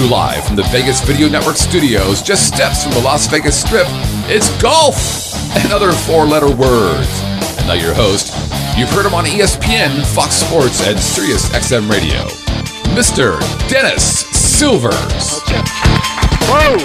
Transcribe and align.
You 0.00 0.08
live 0.08 0.46
from 0.46 0.56
the 0.56 0.62
Vegas 0.62 1.02
Video 1.02 1.28
Network 1.28 1.56
studios, 1.56 2.22
just 2.22 2.48
steps 2.48 2.84
from 2.84 2.92
the 2.92 3.00
Las 3.00 3.26
Vegas 3.26 3.60
Strip, 3.60 3.86
it's 4.30 4.48
golf 4.62 4.96
and 5.58 5.70
other 5.74 5.92
four 5.92 6.24
letter 6.24 6.46
words. 6.46 7.06
And 7.58 7.66
now 7.66 7.74
your 7.74 7.92
host, 7.92 8.28
you've 8.78 8.88
heard 8.88 9.04
him 9.04 9.12
on 9.12 9.26
ESPN, 9.26 10.02
Fox 10.14 10.36
Sports, 10.36 10.86
and 10.86 10.98
Sirius 10.98 11.50
XM 11.50 11.90
Radio, 11.90 12.16
Mr. 12.96 13.38
Dennis 13.68 14.20
Silvers. 14.30 15.42
Whoa! 16.48 16.76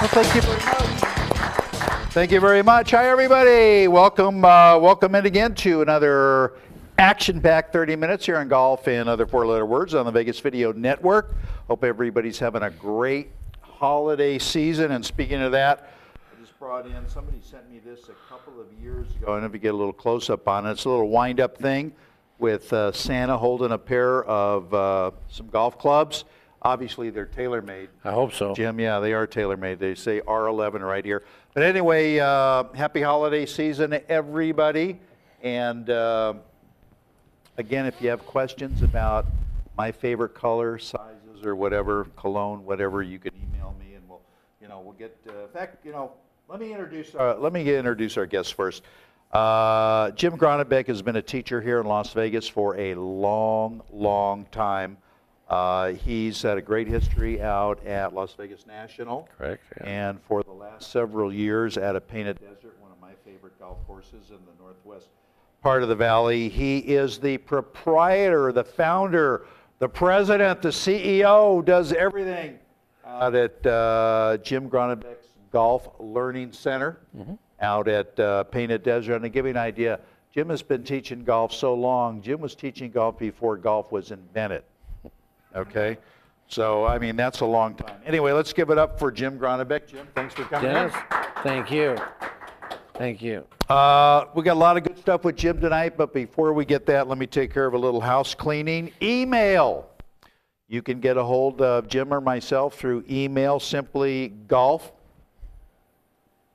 Well, 0.00 0.08
thank 0.08 0.34
you 0.34 0.40
very 0.40 0.64
much. 0.64 2.12
Thank 2.14 2.30
you 2.30 2.40
very 2.40 2.62
much. 2.62 2.92
Hi, 2.92 3.10
everybody. 3.10 3.88
Welcome, 3.88 4.42
uh, 4.42 4.78
welcome 4.78 5.14
in 5.16 5.26
again 5.26 5.54
to 5.56 5.82
another 5.82 6.54
action-packed 7.02 7.72
30 7.72 7.96
minutes 7.96 8.26
here 8.26 8.36
on 8.36 8.46
golf 8.46 8.86
and 8.86 9.08
other 9.08 9.26
four-letter 9.26 9.66
words 9.66 9.92
on 9.92 10.06
the 10.06 10.12
Vegas 10.12 10.38
Video 10.38 10.72
Network. 10.72 11.34
Hope 11.66 11.82
everybody's 11.82 12.38
having 12.38 12.62
a 12.62 12.70
great 12.70 13.32
holiday 13.60 14.38
season. 14.38 14.92
And 14.92 15.04
speaking 15.04 15.42
of 15.42 15.50
that, 15.50 15.90
I 16.14 16.40
just 16.40 16.56
brought 16.60 16.86
in. 16.86 17.08
Somebody 17.08 17.40
sent 17.42 17.68
me 17.68 17.80
this 17.84 18.08
a 18.08 18.32
couple 18.32 18.60
of 18.60 18.72
years 18.80 19.08
ago. 19.16 19.26
I 19.26 19.30
don't 19.32 19.40
know 19.40 19.46
if 19.48 19.52
you 19.52 19.58
get 19.58 19.74
a 19.74 19.76
little 19.76 19.92
close-up 19.92 20.46
on 20.46 20.64
it. 20.64 20.70
It's 20.70 20.84
a 20.84 20.90
little 20.90 21.08
wind-up 21.08 21.58
thing 21.58 21.92
with 22.38 22.72
uh, 22.72 22.92
Santa 22.92 23.36
holding 23.36 23.72
a 23.72 23.78
pair 23.78 24.22
of 24.22 24.72
uh, 24.72 25.10
some 25.28 25.48
golf 25.48 25.80
clubs. 25.80 26.24
Obviously, 26.62 27.10
they're 27.10 27.26
tailor-made. 27.26 27.88
I 28.04 28.12
hope 28.12 28.32
so. 28.32 28.54
Jim, 28.54 28.78
yeah, 28.78 29.00
they 29.00 29.12
are 29.12 29.26
TaylorMade. 29.26 29.80
They 29.80 29.96
say 29.96 30.20
R11 30.20 30.82
right 30.82 31.04
here. 31.04 31.24
But 31.52 31.64
anyway, 31.64 32.20
uh, 32.20 32.62
happy 32.74 33.02
holiday 33.02 33.44
season, 33.44 33.98
everybody. 34.08 35.00
And 35.42 35.90
uh, 35.90 36.34
again, 37.58 37.86
if 37.86 38.00
you 38.00 38.10
have 38.10 38.24
questions 38.26 38.82
about 38.82 39.26
my 39.76 39.92
favorite 39.92 40.34
color, 40.34 40.78
sizes, 40.78 41.44
or 41.44 41.56
whatever, 41.56 42.06
cologne, 42.16 42.64
whatever, 42.64 43.02
you 43.02 43.18
can 43.18 43.32
email 43.34 43.74
me, 43.78 43.94
and 43.94 44.08
we'll, 44.08 44.20
you 44.60 44.68
know, 44.68 44.80
we'll 44.80 44.94
get. 44.94 45.16
Uh, 45.28 45.44
in 45.44 45.48
fact, 45.48 45.84
you 45.84 45.92
know, 45.92 46.12
let 46.48 46.60
me 46.60 46.70
introduce. 46.70 47.14
Uh, 47.14 47.36
let 47.38 47.52
me 47.52 47.74
introduce 47.74 48.16
our 48.16 48.26
guests 48.26 48.52
first. 48.52 48.82
Uh, 49.32 50.10
Jim 50.10 50.36
Gronnebek 50.36 50.86
has 50.88 51.00
been 51.00 51.16
a 51.16 51.22
teacher 51.22 51.60
here 51.60 51.80
in 51.80 51.86
Las 51.86 52.12
Vegas 52.12 52.46
for 52.46 52.76
a 52.76 52.94
long, 52.94 53.82
long 53.90 54.46
time. 54.52 54.98
Uh, 55.48 55.92
he's 55.92 56.40
had 56.42 56.58
a 56.58 56.62
great 56.62 56.86
history 56.86 57.42
out 57.42 57.84
at 57.86 58.14
Las 58.14 58.34
Vegas 58.34 58.66
National. 58.66 59.28
Correct, 59.36 59.62
yeah. 59.80 59.86
And 59.86 60.20
for 60.22 60.42
the 60.42 60.52
last 60.52 60.90
several 60.90 61.32
years 61.32 61.76
at 61.76 61.96
a 61.96 62.00
Painted 62.00 62.38
Desert, 62.40 62.76
one 62.80 62.90
of 62.90 63.00
my 63.00 63.12
favorite 63.24 63.58
golf 63.58 63.78
courses 63.86 64.30
in 64.30 64.38
the 64.46 64.62
northwest 64.62 65.08
part 65.62 65.82
of 65.82 65.88
the 65.88 65.94
valley. 65.94 66.48
He 66.48 66.78
is 66.78 67.18
the 67.18 67.38
proprietor, 67.38 68.52
the 68.52 68.64
founder, 68.64 69.46
the 69.78 69.88
president, 69.88 70.60
the 70.60 70.68
CEO, 70.68 71.64
does 71.64 71.92
everything 71.92 72.58
out 73.06 73.34
at 73.34 73.64
uh, 73.66 74.38
Jim 74.42 74.68
Gronnebek's 74.68 75.28
Golf 75.52 75.88
Learning 75.98 76.52
Center 76.52 76.98
out 77.60 77.88
at 77.88 78.18
uh, 78.18 78.44
Painted 78.44 78.82
Desert. 78.82 79.14
And 79.14 79.22
to 79.22 79.28
give 79.28 79.44
you 79.44 79.50
an 79.50 79.56
idea, 79.56 80.00
Jim 80.34 80.48
has 80.48 80.62
been 80.62 80.82
teaching 80.82 81.24
golf 81.24 81.52
so 81.52 81.74
long. 81.74 82.22
Jim 82.22 82.40
was 82.40 82.54
teaching 82.54 82.90
golf 82.90 83.18
before 83.18 83.56
golf 83.56 83.92
was 83.92 84.10
invented. 84.10 84.64
Okay? 85.54 85.98
So, 86.48 86.84
I 86.84 86.98
mean, 86.98 87.16
that's 87.16 87.40
a 87.40 87.46
long 87.46 87.74
time. 87.74 88.00
Anyway, 88.04 88.32
let's 88.32 88.52
give 88.52 88.70
it 88.70 88.78
up 88.78 88.98
for 88.98 89.10
Jim 89.10 89.38
Gronebeck. 89.38 89.86
Jim, 89.86 90.06
thanks 90.14 90.34
for 90.34 90.44
coming. 90.44 90.70
in. 90.70 90.74
Dennis, 90.74 90.94
thank 91.42 91.70
you. 91.70 91.96
Thank 92.94 93.22
you. 93.22 93.44
Uh, 93.68 94.26
we 94.34 94.42
got 94.42 94.54
a 94.54 94.60
lot 94.60 94.76
of 94.76 94.84
good 94.84 94.91
stuff 95.02 95.24
with 95.24 95.34
Jim 95.34 95.60
tonight, 95.60 95.96
but 95.96 96.14
before 96.14 96.52
we 96.52 96.64
get 96.64 96.86
that, 96.86 97.08
let 97.08 97.18
me 97.18 97.26
take 97.26 97.52
care 97.52 97.66
of 97.66 97.74
a 97.74 97.78
little 97.78 98.00
house 98.00 98.36
cleaning. 98.36 98.92
Email. 99.02 99.90
You 100.68 100.80
can 100.80 101.00
get 101.00 101.16
a 101.16 101.24
hold 101.24 101.60
of 101.60 101.88
Jim 101.88 102.14
or 102.14 102.20
myself 102.20 102.76
through 102.76 103.02
email, 103.10 103.58
simply 103.58 104.28
golf 104.46 104.92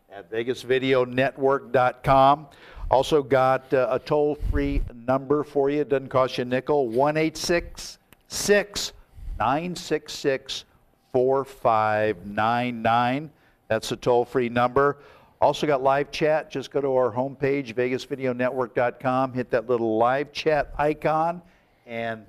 at 0.10 0.32
vegasvideonetwork.com. 0.32 2.48
Also 2.90 3.22
got 3.22 3.74
uh, 3.74 3.90
a 3.92 4.00
toll-free 4.00 4.82
number 5.06 5.44
for 5.44 5.70
you. 5.70 5.84
Doesn't 5.84 6.08
cost 6.08 6.38
you 6.38 6.44
a 6.44 6.46
nickel. 6.46 6.88
1-866 6.88 8.94
966 9.38 10.64
4599. 11.12 13.30
That's 13.68 13.92
a 13.92 13.98
toll-free 13.98 14.48
number. 14.48 15.00
Also 15.40 15.68
got 15.68 15.84
live 15.84 16.10
chat. 16.12 16.50
Just 16.50 16.72
go 16.72 16.82
to 16.82 16.96
our 16.96 17.12
homepage, 17.12 17.74
vegasvideonetwork.com. 17.76 19.34
Hit 19.34 19.52
that 19.52 19.70
little 19.70 19.98
live 19.98 20.34
chat 20.34 20.74
icon, 20.78 21.42
and 21.86 22.26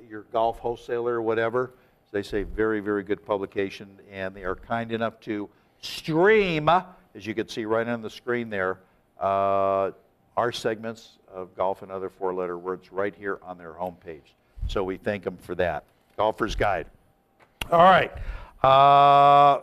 your 0.09 0.23
golf 0.31 0.59
wholesaler, 0.59 1.15
or 1.15 1.21
whatever. 1.21 1.71
They 2.11 2.23
say 2.23 2.43
very, 2.43 2.79
very 2.79 3.03
good 3.03 3.25
publication, 3.25 3.89
and 4.11 4.35
they 4.35 4.43
are 4.43 4.55
kind 4.55 4.91
enough 4.91 5.19
to 5.21 5.49
stream, 5.81 6.69
as 6.69 7.25
you 7.25 7.33
can 7.33 7.47
see 7.47 7.65
right 7.65 7.87
on 7.87 8.01
the 8.01 8.09
screen 8.09 8.49
there, 8.49 8.77
uh, 9.19 9.91
our 10.37 10.51
segments 10.51 11.17
of 11.33 11.55
golf 11.55 11.81
and 11.81 11.91
other 11.91 12.09
four-letter 12.09 12.57
words 12.57 12.91
right 12.91 13.15
here 13.15 13.39
on 13.43 13.57
their 13.57 13.73
homepage. 13.73 14.33
So 14.67 14.83
we 14.83 14.97
thank 14.97 15.23
them 15.23 15.37
for 15.41 15.55
that. 15.55 15.83
Golfer's 16.17 16.55
Guide. 16.55 16.85
All 17.71 17.79
right. 17.79 18.11
Uh, 18.63 19.61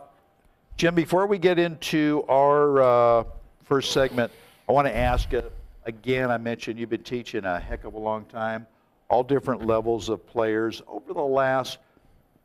Jim, 0.77 0.95
before 0.95 1.27
we 1.27 1.37
get 1.37 1.57
into 1.59 2.23
our 2.27 2.81
uh, 2.81 3.23
first 3.63 3.91
segment, 3.93 4.31
I 4.67 4.73
want 4.73 4.87
to 4.87 4.95
ask 4.95 5.31
you 5.31 5.43
again. 5.85 6.31
I 6.31 6.37
mentioned 6.37 6.79
you've 6.79 6.89
been 6.89 7.03
teaching 7.03 7.45
a 7.45 7.59
heck 7.59 7.83
of 7.83 7.93
a 7.93 7.99
long 7.99 8.25
time, 8.25 8.67
all 9.09 9.23
different 9.23 9.65
levels 9.65 10.09
of 10.09 10.25
players. 10.25 10.81
Over 10.87 11.13
the 11.13 11.21
last 11.21 11.79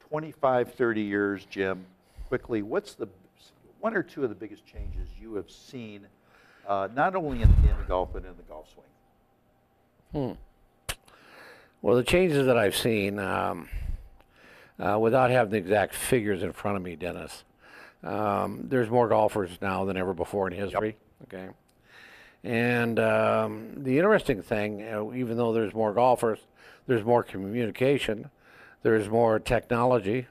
25, 0.08 0.74
30 0.74 1.02
years, 1.02 1.46
Jim, 1.46 1.84
quickly, 2.28 2.62
what's 2.62 2.94
the 2.94 3.08
one 3.80 3.94
or 3.94 4.02
two 4.02 4.22
of 4.22 4.28
the 4.28 4.34
biggest 4.34 4.66
changes 4.66 5.08
you 5.20 5.34
have 5.34 5.50
seen, 5.50 6.06
uh, 6.66 6.88
not 6.94 7.14
only 7.14 7.42
in 7.42 7.48
the 7.48 7.68
game 7.68 7.78
of 7.78 7.88
golf, 7.88 8.10
but 8.12 8.24
in 8.24 8.36
the 8.36 8.42
golf 8.48 8.68
swing? 8.72 10.36
Hmm. 10.36 10.96
Well, 11.82 11.96
the 11.96 12.02
changes 12.02 12.46
that 12.46 12.56
I've 12.56 12.74
seen, 12.74 13.18
um, 13.18 13.68
uh, 14.78 14.98
without 14.98 15.30
having 15.30 15.52
the 15.52 15.58
exact 15.58 15.94
figures 15.94 16.42
in 16.42 16.52
front 16.52 16.76
of 16.76 16.82
me, 16.82 16.96
Dennis, 16.96 17.44
um, 18.02 18.62
there's 18.64 18.90
more 18.90 19.08
golfers 19.08 19.50
now 19.60 19.84
than 19.84 19.96
ever 19.96 20.14
before 20.14 20.48
in 20.48 20.54
history. 20.54 20.96
Okay. 21.24 21.48
And 22.46 23.00
um, 23.00 23.72
the 23.78 23.98
interesting 23.98 24.40
thing, 24.40 24.78
even 25.16 25.36
though 25.36 25.52
there's 25.52 25.74
more 25.74 25.92
golfers, 25.92 26.38
there's 26.86 27.04
more 27.04 27.24
communication, 27.24 28.30
there's 28.84 29.08
more 29.08 29.40
technology. 29.40 30.28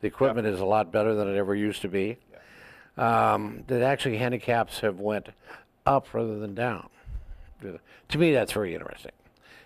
The 0.00 0.08
equipment 0.08 0.48
is 0.48 0.58
a 0.58 0.64
lot 0.64 0.90
better 0.90 1.14
than 1.14 1.28
it 1.28 1.36
ever 1.36 1.54
used 1.54 1.80
to 1.82 1.88
be. 1.88 2.16
Um, 2.96 3.62
that 3.68 3.80
actually 3.80 4.16
handicaps 4.16 4.80
have 4.80 4.98
went 4.98 5.28
up 5.86 6.12
rather 6.12 6.40
than 6.40 6.56
down. 6.56 6.88
To 8.08 8.18
me, 8.18 8.32
that's 8.32 8.50
very 8.50 8.74
interesting. 8.74 9.12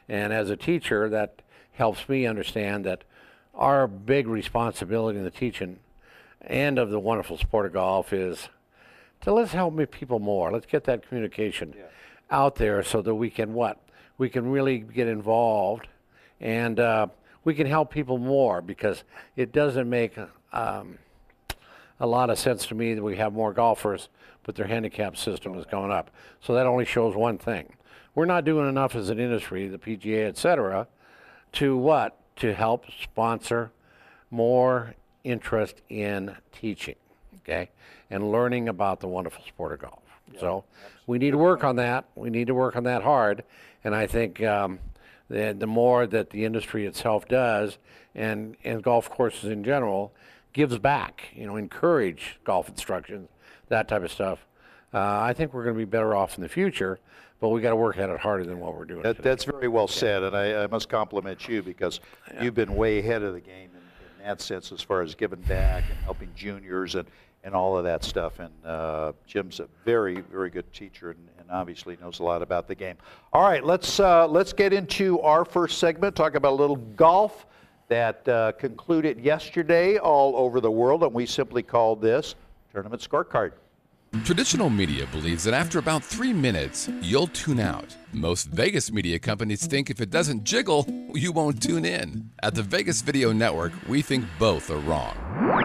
And 0.06 0.34
as 0.34 0.50
a 0.50 0.56
teacher, 0.56 1.08
that 1.08 1.40
helps 1.72 2.06
me 2.10 2.26
understand 2.26 2.84
that 2.84 3.04
our 3.54 3.87
big 3.87 4.26
responsibility 4.28 5.19
in 5.19 5.25
the 5.25 5.31
teaching 5.31 5.78
and 6.43 6.78
of 6.78 6.90
the 6.90 7.00
wonderful 7.00 7.38
sport 7.38 7.64
of 7.64 7.72
golf 7.72 8.12
is 8.12 8.50
to 9.22 9.32
let's 9.32 9.52
help 9.52 9.74
me 9.74 9.86
people 9.86 10.18
more. 10.18 10.52
Let's 10.52 10.66
get 10.66 10.84
that 10.84 11.06
communication 11.08 11.74
out 12.30 12.56
there 12.56 12.82
so 12.82 13.02
that 13.02 13.14
we 13.14 13.30
can 13.30 13.54
what? 13.54 13.80
We 14.18 14.28
can 14.28 14.50
really 14.50 14.78
get 14.78 15.08
involved 15.08 15.88
and 16.40 16.78
uh, 16.78 17.08
we 17.44 17.54
can 17.54 17.66
help 17.66 17.90
people 17.90 18.18
more 18.18 18.60
because 18.60 19.04
it 19.36 19.52
doesn't 19.52 19.88
make 19.88 20.16
um, 20.52 20.98
a 22.00 22.06
lot 22.06 22.30
of 22.30 22.38
sense 22.38 22.66
to 22.66 22.74
me 22.74 22.94
that 22.94 23.02
we 23.02 23.16
have 23.16 23.32
more 23.32 23.52
golfers, 23.52 24.08
but 24.42 24.54
their 24.54 24.66
handicap 24.66 25.16
system 25.16 25.56
is 25.56 25.64
going 25.66 25.90
up. 25.90 26.10
So 26.40 26.54
that 26.54 26.66
only 26.66 26.84
shows 26.84 27.14
one 27.14 27.38
thing. 27.38 27.72
We're 28.14 28.26
not 28.26 28.44
doing 28.44 28.69
enough 28.69 28.94
as 28.94 29.10
an 29.10 29.19
industry, 29.19 29.69
the 29.69 29.78
PGA, 29.78 30.26
et 30.26 30.36
cetera, 30.36 30.88
to 31.52 31.76
what? 31.76 32.19
To 32.36 32.52
help 32.52 32.84
sponsor 33.02 33.72
more 34.30 34.94
interest 35.24 35.80
in 35.88 36.36
teaching, 36.52 36.96
okay, 37.46 37.70
and 38.10 38.32
learning 38.32 38.69
about 38.69 39.00
the 39.00 39.08
wonderful 39.08 39.44
sport 39.46 39.72
of 39.72 39.81
golf. 39.81 40.02
so 40.40 40.64
we 41.06 41.19
need 41.19 41.31
to 41.31 41.38
work 41.38 41.62
on 41.64 41.76
that. 41.76 42.06
We 42.14 42.31
need 42.31 42.48
to 42.48 42.54
work 42.54 42.76
on 42.76 42.84
that 42.84 43.02
hard, 43.02 43.44
and 43.84 43.94
I 43.94 44.06
think 44.06 44.43
um, 44.43 44.81
the 45.28 45.54
the 45.56 45.66
more 45.66 46.06
that 46.06 46.31
the 46.31 46.44
industry 46.44 46.87
itself 46.87 47.28
does, 47.28 47.78
and 48.14 48.56
and 48.64 48.82
golf 48.82 49.08
courses 49.08 49.50
in 49.50 49.64
general, 49.64 50.12
gives 50.52 50.78
back. 50.78 51.28
You 51.34 51.46
know, 51.46 51.56
encourage 51.56 52.38
golf 52.44 52.69
instruction, 52.69 53.28
that 53.69 53.88
type 53.88 54.02
of 54.02 54.10
stuff. 54.10 54.46
Uh, 54.93 55.20
I 55.20 55.32
think 55.32 55.52
we're 55.52 55.64
going 55.64 55.75
to 55.75 55.78
be 55.78 55.84
better 55.84 56.14
off 56.14 56.37
in 56.37 56.43
the 56.43 56.48
future, 56.48 56.98
but 57.40 57.50
we 57.50 57.60
got 57.60 57.70
to 57.70 57.76
work 57.76 57.98
at 57.98 58.08
it 58.08 58.19
harder 58.19 58.44
than 58.44 58.60
what 58.60 58.75
we're 58.75 58.84
doing. 58.84 59.02
That, 59.02 59.19
that's 59.19 59.44
very 59.44 59.69
well 59.69 59.88
said, 59.88 60.22
and 60.22 60.37
I, 60.37 60.62
I 60.64 60.66
must 60.69 60.88
compliment 60.88 61.46
you 61.48 61.62
because 61.62 62.00
you've 62.40 62.54
been 62.54 62.75
way 62.75 63.00
ahead 63.00 63.22
of 63.22 63.34
the 63.34 63.40
game 63.40 63.70
in, 63.72 64.20
in 64.20 64.26
that 64.26 64.40
sense 64.40 64.72
as 64.72 64.81
far 64.81 65.02
as 65.02 65.14
giving 65.14 65.40
back 65.40 65.84
and 65.90 65.98
helping 66.04 66.31
juniors 66.34 66.94
and, 66.94 67.06
and 67.46 67.54
all 67.54 67.78
of 67.78 67.84
that 67.84 68.04
stuff. 68.04 68.40
And 68.40 68.52
uh, 68.66 69.12
Jim's 69.26 69.60
a 69.60 69.69
very, 69.84 70.20
very 70.20 70.50
good 70.50 70.70
teacher 70.72 71.12
and, 71.12 71.28
and 71.38 71.48
obviously 71.50 71.96
knows 72.00 72.19
a 72.19 72.25
lot 72.25 72.43
about 72.43 72.66
the 72.66 72.75
game. 72.75 72.96
All 73.32 73.43
right, 73.43 73.64
let's 73.64 74.00
uh, 74.00 74.26
let's 74.26 74.52
get 74.52 74.75
into 74.75 75.20
our 75.20 75.44
first 75.44 75.78
segment. 75.78 76.14
Talk 76.14 76.34
about 76.34 76.52
a 76.52 76.56
little 76.56 76.76
golf 76.76 77.46
that 77.88 78.28
uh, 78.28 78.52
concluded 78.58 79.20
yesterday 79.20 79.96
all 79.96 80.37
over 80.37 80.60
the 80.60 80.70
world, 80.70 81.04
and 81.04 81.14
we 81.14 81.25
simply 81.25 81.62
called 81.62 82.02
this 82.02 82.34
tournament 82.72 83.00
scorecard. 83.00 83.52
Traditional 84.25 84.70
media 84.70 85.06
believes 85.12 85.44
that 85.44 85.54
after 85.54 85.78
about 85.78 86.02
three 86.02 86.32
minutes, 86.32 86.88
you'll 87.00 87.26
tune 87.28 87.60
out. 87.60 87.94
Most 88.12 88.48
Vegas 88.48 88.90
media 88.90 89.19
companies 89.19 89.66
think 89.66 89.90
if 89.90 90.00
it 90.00 90.10
doesn't 90.10 90.43
jiggle, 90.43 90.87
you 91.14 91.32
won't 91.32 91.62
tune 91.62 91.84
in. 91.84 92.31
At 92.43 92.54
the 92.54 92.62
Vegas 92.62 93.02
Video 93.02 93.32
Network, 93.32 93.72
we 93.88 94.02
think 94.02 94.25
both 94.38 94.70
are 94.70 94.78
wrong. 94.78 95.64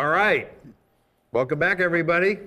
All 0.00 0.08
right. 0.08 0.50
Welcome 1.30 1.58
back, 1.58 1.78
everybody. 1.78 2.38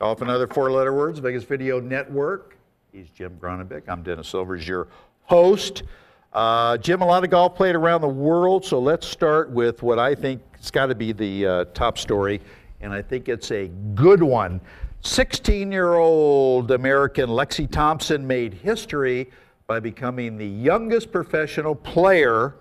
Off 0.00 0.22
another 0.22 0.48
four 0.48 0.72
letter 0.72 0.92
words, 0.92 1.20
Vegas 1.20 1.44
Video 1.44 1.78
Network. 1.78 2.56
He's 2.90 3.08
Jim 3.10 3.38
Gronnebek. 3.40 3.82
I'm 3.86 4.02
Dennis 4.02 4.26
Silvers, 4.26 4.66
your 4.66 4.88
host. 5.22 5.84
Uh, 6.32 6.76
Jim, 6.78 7.00
a 7.00 7.06
lot 7.06 7.22
of 7.22 7.30
golf 7.30 7.54
played 7.54 7.76
around 7.76 8.00
the 8.00 8.08
world, 8.08 8.64
so 8.64 8.80
let's 8.80 9.06
start 9.06 9.50
with 9.50 9.84
what 9.84 10.00
I 10.00 10.16
think 10.16 10.42
has 10.56 10.72
got 10.72 10.86
to 10.86 10.96
be 10.96 11.12
the 11.12 11.46
uh, 11.46 11.64
top 11.74 11.96
story, 11.96 12.40
and 12.80 12.92
I 12.92 13.02
think 13.02 13.28
it's 13.28 13.52
a 13.52 13.68
good 13.94 14.20
one. 14.20 14.60
16 15.02 15.70
year 15.70 15.94
old 15.94 16.72
American 16.72 17.28
Lexi 17.28 17.70
Thompson 17.70 18.26
made 18.26 18.52
history 18.52 19.30
by 19.68 19.78
becoming 19.78 20.36
the 20.36 20.48
youngest 20.48 21.12
professional 21.12 21.76
player 21.76 22.56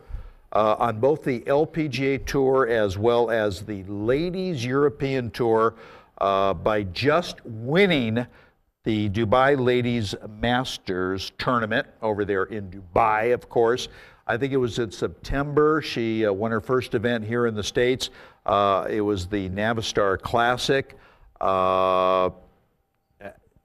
uh, 0.53 0.75
on 0.79 0.99
both 0.99 1.23
the 1.23 1.41
LPGA 1.41 2.25
Tour 2.25 2.67
as 2.67 2.97
well 2.97 3.29
as 3.29 3.61
the 3.61 3.83
Ladies 3.83 4.65
European 4.65 5.31
Tour 5.31 5.75
uh, 6.19 6.53
by 6.53 6.83
just 6.83 7.43
winning 7.45 8.25
the 8.83 9.09
Dubai 9.09 9.59
Ladies 9.59 10.15
Masters 10.39 11.31
tournament 11.37 11.87
over 12.01 12.25
there 12.25 12.45
in 12.45 12.71
Dubai, 12.71 13.33
of 13.33 13.49
course. 13.49 13.87
I 14.25 14.37
think 14.37 14.53
it 14.53 14.57
was 14.57 14.79
in 14.79 14.91
September. 14.91 15.81
She 15.81 16.25
uh, 16.25 16.31
won 16.31 16.51
her 16.51 16.61
first 16.61 16.93
event 16.93 17.25
here 17.25 17.47
in 17.47 17.55
the 17.55 17.63
States. 17.63 18.09
Uh, 18.45 18.87
it 18.89 19.01
was 19.01 19.27
the 19.27 19.49
Navistar 19.49 20.19
Classic. 20.21 20.97
Uh, 21.41 22.29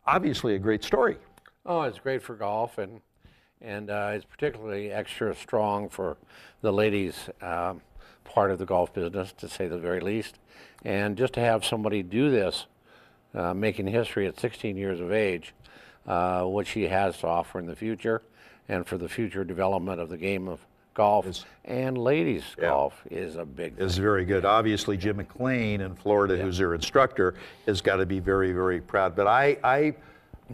obviously, 0.06 0.54
a 0.54 0.58
great 0.58 0.82
story. 0.82 1.16
Oh, 1.66 1.82
it's 1.82 1.98
great 1.98 2.22
for 2.22 2.34
golf, 2.34 2.78
and 2.78 3.00
and 3.60 3.88
uh, 3.90 4.12
it's 4.12 4.24
particularly 4.24 4.90
extra 4.90 5.34
strong 5.34 5.88
for 5.88 6.16
the 6.64 6.72
ladies 6.72 7.28
um, 7.42 7.82
part 8.24 8.50
of 8.50 8.58
the 8.58 8.64
golf 8.64 8.94
business, 8.94 9.32
to 9.32 9.46
say 9.46 9.68
the 9.68 9.76
very 9.76 10.00
least. 10.00 10.38
And 10.82 11.14
just 11.14 11.34
to 11.34 11.40
have 11.40 11.62
somebody 11.62 12.02
do 12.02 12.30
this, 12.30 12.64
uh, 13.34 13.52
making 13.52 13.86
history 13.86 14.26
at 14.26 14.40
16 14.40 14.74
years 14.76 14.98
of 14.98 15.12
age, 15.12 15.52
uh, 16.06 16.42
what 16.44 16.66
she 16.66 16.84
has 16.84 17.18
to 17.18 17.26
offer 17.26 17.58
in 17.58 17.66
the 17.66 17.76
future, 17.76 18.22
and 18.66 18.86
for 18.86 18.96
the 18.96 19.10
future 19.10 19.44
development 19.44 20.00
of 20.00 20.08
the 20.08 20.16
game 20.16 20.48
of 20.48 20.64
golf 20.94 21.44
and 21.64 21.98
ladies 21.98 22.44
golf 22.56 23.02
is 23.10 23.36
a 23.36 23.44
big. 23.44 23.78
is 23.78 23.98
very 23.98 24.24
good. 24.24 24.46
Obviously, 24.46 24.96
Jim 24.96 25.16
McLean 25.16 25.82
in 25.82 25.94
Florida, 25.94 26.36
who's 26.36 26.56
their 26.56 26.72
instructor, 26.72 27.34
has 27.66 27.82
got 27.82 27.96
to 27.96 28.06
be 28.06 28.20
very, 28.20 28.52
very 28.52 28.80
proud. 28.80 29.14
But 29.14 29.26
I, 29.26 29.58
I 29.62 29.94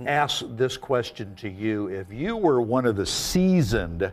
ask 0.06 0.42
this 0.56 0.76
question 0.76 1.36
to 1.36 1.48
you: 1.48 1.86
If 1.86 2.12
you 2.12 2.36
were 2.36 2.60
one 2.60 2.84
of 2.86 2.96
the 2.96 3.06
seasoned 3.06 4.10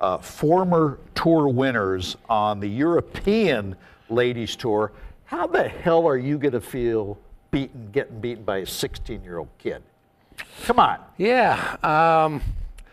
uh, 0.00 0.18
former 0.18 0.98
tour 1.14 1.48
winners 1.48 2.16
on 2.28 2.60
the 2.60 2.68
European 2.68 3.76
Ladies 4.08 4.56
Tour, 4.56 4.92
how 5.24 5.46
the 5.46 5.68
hell 5.68 6.06
are 6.06 6.16
you 6.16 6.38
going 6.38 6.52
to 6.52 6.60
feel 6.60 7.18
beaten, 7.50 7.90
getting 7.92 8.20
beaten 8.20 8.44
by 8.44 8.58
a 8.58 8.66
16-year-old 8.66 9.48
kid? 9.58 9.82
Come 10.64 10.78
on, 10.78 10.98
Yeah. 11.18 11.76
Um, 11.82 12.40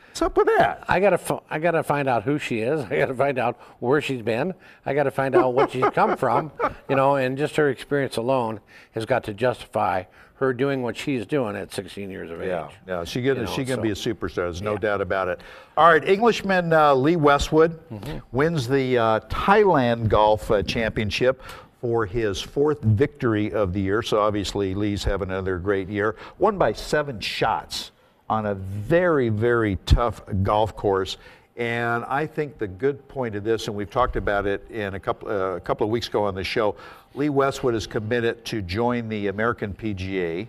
what's 0.08 0.22
up 0.22 0.36
with 0.36 0.48
that? 0.48 0.84
I 0.88 1.00
gotta, 1.00 1.42
I 1.50 1.60
gotta 1.60 1.82
find 1.82 2.10
out 2.10 2.24
who 2.24 2.38
she 2.38 2.60
is. 2.60 2.82
I 2.82 2.98
gotta 2.98 3.14
find 3.16 3.40
out 3.40 3.58
where 3.80 4.02
she's 4.02 4.22
been. 4.22 4.54
I 4.86 4.94
gotta 4.94 5.12
find 5.12 5.34
out 5.34 5.54
what 5.54 5.72
she's 5.72 5.86
come 5.94 6.18
from. 6.18 6.52
You 6.90 6.96
know, 6.96 7.16
and 7.16 7.38
just 7.38 7.56
her 7.56 7.70
experience 7.70 8.18
alone 8.18 8.60
has 8.92 9.06
got 9.06 9.24
to 9.26 9.34
justify 9.34 10.04
her 10.38 10.54
doing 10.54 10.84
what 10.84 10.96
she's 10.96 11.26
doing 11.26 11.56
at 11.56 11.74
16 11.74 12.10
years 12.12 12.30
of 12.30 12.44
Yeah, 12.44 12.68
age. 12.68 12.74
yeah, 12.88 13.04
she 13.04 13.22
gonna 13.22 13.40
You 13.42 13.46
know, 13.48 13.52
she 13.52 13.64
gonna 13.64 13.78
so- 13.78 13.82
be 13.84 13.92
a 13.92 13.96
superstar. 14.16 14.36
There's 14.36 14.62
no 14.62 14.78
doubt 14.78 15.02
about 15.02 15.28
it. 15.28 15.42
All 15.76 15.88
right, 15.90 16.08
Englishman 16.08 16.72
uh, 16.74 16.94
Lee 16.94 17.16
Westwood 17.16 17.80
Mm-hmm. 17.92 18.18
wins 18.32 18.68
the 18.68 18.98
uh, 18.98 19.20
Thailand 19.22 20.10
Golf 20.10 20.50
uh, 20.52 20.62
Championship 20.64 21.42
for 21.82 22.06
his 22.06 22.42
fourth 22.42 22.82
victory 22.82 23.52
of 23.52 23.74
the 23.74 23.82
year. 23.82 24.02
So 24.02 24.20
obviously 24.20 24.74
Lee's 24.76 25.04
having 25.04 25.30
another 25.30 25.58
great 25.58 25.90
year. 25.90 26.16
Won 26.40 26.58
by 26.58 26.74
seven 26.74 27.20
shots 27.20 27.92
on 28.30 28.46
a 28.46 28.54
very 28.56 29.30
very 29.30 29.78
tough 29.86 30.22
golf 30.44 30.76
course. 30.76 31.18
And 31.58 32.06
I 32.06 32.28
think 32.28 32.60
the 32.60 32.68
good 32.68 33.06
point 33.08 33.36
of 33.36 33.44
this, 33.44 33.68
and 33.68 33.76
we've 33.76 33.90
talked 33.90 34.16
about 34.16 34.46
it 34.46 34.70
in 34.70 34.94
a 34.94 35.00
couple 35.00 35.30
uh, 35.30 35.56
a 35.56 35.60
couple 35.60 35.86
of 35.86 35.92
weeks 35.92 36.08
ago 36.08 36.24
on 36.24 36.36
the 36.36 36.44
show, 36.44 36.76
Lee 37.16 37.30
Westwood 37.30 37.74
is 37.74 37.88
committed 37.88 38.46
to 38.46 38.62
join 38.62 39.10
the 39.10 39.28
American 39.28 39.74
PGA 39.74 40.48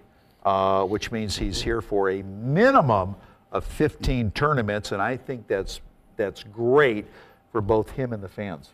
uh, 0.49 0.85
which 0.85 1.11
means 1.13 1.37
he's 1.37 1.61
here 1.61 1.83
for 1.83 2.11
a 2.11 2.23
minimum 2.23 3.15
of 3.53 3.65
15 3.65 4.31
tournaments, 4.31 4.93
and 4.93 5.03
I 5.03 5.17
think 5.17 5.47
that's 5.47 5.81
that's 6.17 6.43
great 6.43 7.07
for 7.53 7.61
both 7.61 7.91
him 7.91 8.13
and 8.13 8.23
the 8.23 8.29
fans. 8.29 8.71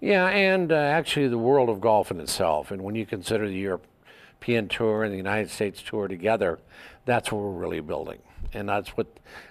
Yeah, 0.00 0.26
and 0.28 0.70
uh, 0.70 0.76
actually 0.76 1.28
the 1.28 1.38
world 1.38 1.68
of 1.68 1.80
golf 1.80 2.10
in 2.10 2.20
itself. 2.20 2.70
And 2.70 2.82
when 2.82 2.94
you 2.94 3.04
consider 3.04 3.48
the 3.48 3.58
European 3.58 4.68
Tour 4.68 5.02
and 5.02 5.12
the 5.12 5.16
United 5.16 5.50
States 5.50 5.82
Tour 5.82 6.08
together, 6.08 6.58
that's 7.04 7.30
what 7.30 7.42
we're 7.42 7.50
really 7.50 7.80
building. 7.80 8.18
And 8.54 8.68
that's 8.68 8.90
what 8.90 9.06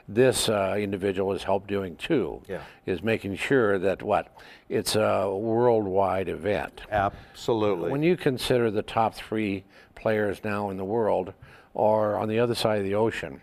this 0.07 0.47
uh, 0.49 0.75
individual 0.77 1.31
has 1.33 1.43
helped 1.43 1.67
doing 1.67 1.95
too. 1.95 2.41
Yeah. 2.47 2.61
Is 2.85 3.01
making 3.01 3.35
sure 3.35 3.79
that 3.79 4.03
what 4.03 4.27
it's 4.69 4.95
a 4.95 5.29
worldwide 5.29 6.29
event. 6.29 6.81
Absolutely. 6.91 7.89
When 7.89 8.03
you 8.03 8.15
consider 8.15 8.69
the 8.69 8.83
top 8.83 9.15
three 9.15 9.63
players 9.95 10.43
now 10.43 10.69
in 10.69 10.77
the 10.77 10.85
world 10.85 11.33
or 11.73 12.17
on 12.17 12.27
the 12.27 12.39
other 12.39 12.55
side 12.55 12.79
of 12.79 12.83
the 12.83 12.95
ocean. 12.95 13.41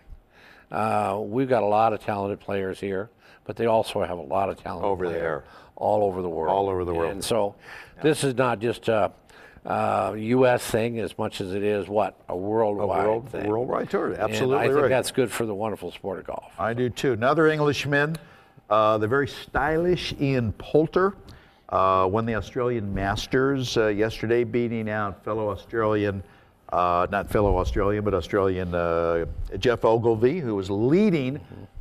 Uh, 0.71 1.19
we've 1.23 1.49
got 1.49 1.62
a 1.62 1.67
lot 1.67 1.93
of 1.93 2.00
talented 2.00 2.41
players 2.41 2.79
here, 2.79 3.09
but 3.45 3.57
they 3.57 3.67
also 3.67 4.03
have 4.03 4.19
a 4.19 4.23
lot 4.23 4.50
of 4.50 4.62
talent 4.62 4.85
Over 4.85 5.09
there. 5.09 5.45
all 5.77 6.03
over 6.05 6.21
the 6.21 6.29
world. 6.29 6.55
All 6.55 6.69
over 6.69 6.85
the 6.85 6.93
world. 6.93 7.12
And 7.12 7.25
so 7.25 7.55
this 8.03 8.23
is 8.23 8.35
not 8.35 8.59
just 8.59 8.88
a, 8.88 9.11
uh 9.67 10.15
U.S. 10.17 10.62
thing 10.65 10.99
as 10.99 11.17
much 11.19 11.41
as 11.41 11.53
it 11.55 11.62
is 11.62 11.88
what 11.88 12.15
a 12.29 12.37
worldwide 12.37 13.07
world- 13.07 13.29
thing. 13.31 13.47
worldwide 13.47 13.91
tour, 13.91 14.12
And 14.12 14.19
absolutely 14.19 14.57
I 14.59 14.69
think 14.69 14.81
right. 14.83 14.88
that's 14.88 15.11
good 15.11 15.31
for 15.31 15.47
the 15.47 15.55
wonderful 15.55 15.91
sport 15.91 16.19
of 16.21 16.27
golf. 16.27 16.53
I 16.59 16.75
do 16.75 16.88
too. 16.88 17.12
Another 17.12 17.49
Englishman, 17.49 18.17
uh, 18.71 18.99
the 18.99 19.09
very 19.09 19.29
stylish 19.29 20.15
Ian 20.21 20.53
Poulter, 20.53 21.15
uh, 21.69 22.09
won 22.11 22.25
the 22.25 22.35
Australian 22.35 22.95
Masters 22.95 23.77
uh, 23.77 23.88
yesterday, 23.88 24.45
beating 24.45 24.88
out 24.88 25.23
fellow 25.25 25.50
Australian, 25.50 26.23
uh, 26.73 27.07
not 27.11 27.29
fellow 27.31 27.59
Australian, 27.59 28.05
but 28.05 28.15
Australian 28.15 28.75
uh, 28.75 29.27
Geoff 29.59 29.85
Ogilvy, 29.85 30.38
who 30.41 30.55
was 30.55 30.71
leading 30.71 31.41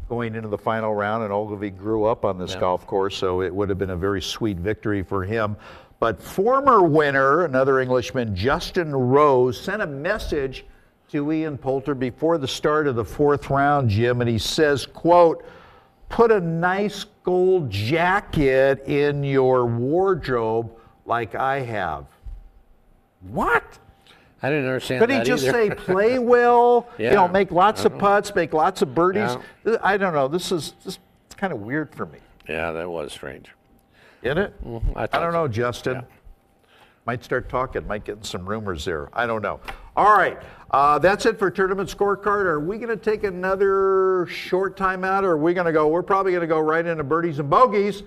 going 0.10 0.36
into 0.36 0.48
the 0.50 0.58
final 0.58 0.94
round. 0.94 1.24
And 1.24 1.32
Ogilvy 1.32 1.70
grew 1.70 2.04
up 2.06 2.26
on 2.26 2.38
this 2.38 2.56
golf 2.56 2.86
course, 2.88 3.16
so 3.16 3.42
it 3.42 3.54
would 3.54 3.70
have 3.70 3.78
been 3.78 3.92
a 3.92 3.96
very 3.98 4.22
sweet 4.22 4.58
victory 4.58 5.04
for 5.04 5.24
him. 5.24 5.56
But 6.00 6.22
former 6.22 6.84
winner, 6.84 7.46
another 7.46 7.80
Englishman, 7.80 8.36
Justin 8.36 8.96
Rose, 8.96 9.60
sent 9.60 9.82
a 9.82 9.88
message 9.88 10.66
to 11.10 11.32
Ian 11.32 11.58
Poulter 11.58 11.96
before 11.96 12.38
the 12.38 12.48
start 12.48 12.88
of 12.88 12.96
the 12.96 13.06
fourth 13.06 13.50
round, 13.50 13.90
Jim, 13.90 14.22
and 14.22 14.30
he 14.30 14.38
says, 14.38 14.86
quote, 14.86 15.44
put 16.10 16.32
a 16.32 16.40
nice 16.40 17.06
gold 17.24 17.70
jacket 17.70 18.84
in 18.88 19.24
your 19.24 19.66
wardrobe 19.66 20.72
like 21.06 21.34
I 21.36 21.62
have. 21.62 22.06
What? 23.22 23.64
I 24.44 24.50
didn't 24.50 24.66
understand 24.66 25.00
Could 25.00 25.10
he 25.10 25.22
just 25.24 25.46
either. 25.46 25.70
say 25.70 25.76
play 25.76 26.20
well, 26.20 26.88
you 27.00 27.10
know, 27.10 27.28
make 27.28 27.52
lots 27.52 27.86
of 27.86 27.94
uh-huh. 27.94 28.00
putts, 28.00 28.36
make 28.36 28.54
lots 28.54 28.82
of 28.82 28.94
birdies? 28.94 29.36
Yeah. 29.66 29.78
I 29.82 29.98
don't 29.98 30.14
know. 30.14 30.28
This 30.28 30.52
is 30.52 30.74
just 30.84 31.00
kind 31.38 31.52
of 31.52 31.62
weird 31.62 31.94
for 31.96 32.06
me. 32.06 32.20
yeah, 32.48 32.72
that 32.72 32.90
was 32.90 33.12
strange. 33.12 33.48
Isn't 34.28 34.40
it? 34.40 34.54
I 34.96 35.04
I 35.04 35.06
don't 35.08 35.32
so. 35.32 35.44
know, 35.44 35.48
Justin. 35.48 36.04
Might 37.06 37.24
start 37.24 37.48
talking, 37.48 37.88
might 37.88 38.04
get 38.04 38.26
some 38.26 38.48
rumors 38.48 38.84
there. 38.84 39.08
I 39.14 39.26
don't 39.26 39.42
know. 39.42 39.62
All 39.96 40.18
right, 40.18 40.38
uh, 40.72 41.00
that's 41.00 41.26
it 41.26 41.40
for 41.40 41.50
tournament 41.50 41.90
scorecard. 41.90 42.44
Are 42.44 42.60
we 42.60 42.78
going 42.78 42.90
to 42.90 42.98
take 42.98 43.24
another 43.24 44.28
short 44.30 44.76
time 44.76 45.06
out, 45.06 45.24
or 45.24 45.32
are 45.32 45.38
we 45.38 45.54
going 45.54 45.68
to 45.68 45.72
go? 45.72 45.88
We're 45.88 46.04
probably 46.04 46.34
going 46.34 46.42
to 46.42 46.48
go 46.48 46.60
right 46.60 46.86
into 46.86 47.06
birdies 47.06 47.40
and 47.40 47.50
bogeys, 47.50 48.04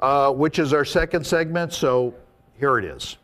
uh, 0.00 0.30
which 0.32 0.58
is 0.58 0.74
our 0.74 0.84
second 0.84 1.26
segment. 1.26 1.72
So 1.72 2.14
here 2.58 2.78
it 2.78 2.84
is. 2.84 3.16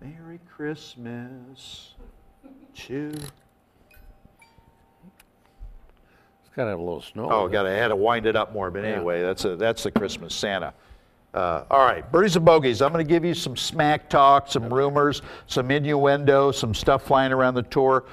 Merry 0.00 0.38
Christmas 0.48 1.94
to 2.86 3.10
It's 6.40 6.54
got 6.54 6.64
to 6.64 6.70
have 6.70 6.78
a 6.78 6.82
little 6.82 7.02
snow. 7.02 7.28
Oh, 7.30 7.44
with 7.44 7.52
got 7.52 7.64
to 7.64 7.70
had 7.70 7.88
to 7.88 7.96
wind 7.96 8.26
it 8.26 8.36
up 8.36 8.52
more. 8.52 8.70
But 8.70 8.84
anyway, 8.84 9.22
that's 9.22 9.44
a 9.44 9.56
that's 9.56 9.82
the 9.82 9.90
Christmas 9.90 10.34
Santa. 10.34 10.72
Uh, 11.34 11.64
all 11.70 11.84
right, 11.84 12.10
birdies 12.10 12.36
and 12.36 12.44
bogeys. 12.44 12.80
I'm 12.80 12.92
going 12.92 13.04
to 13.04 13.08
give 13.08 13.24
you 13.24 13.34
some 13.34 13.56
smack 13.56 14.08
talk, 14.08 14.48
some 14.50 14.72
rumors, 14.72 15.20
some 15.46 15.70
innuendo, 15.70 16.50
some 16.52 16.74
stuff 16.74 17.02
flying 17.04 17.32
around 17.32 17.54
the 17.54 17.62
tour. 17.64 18.04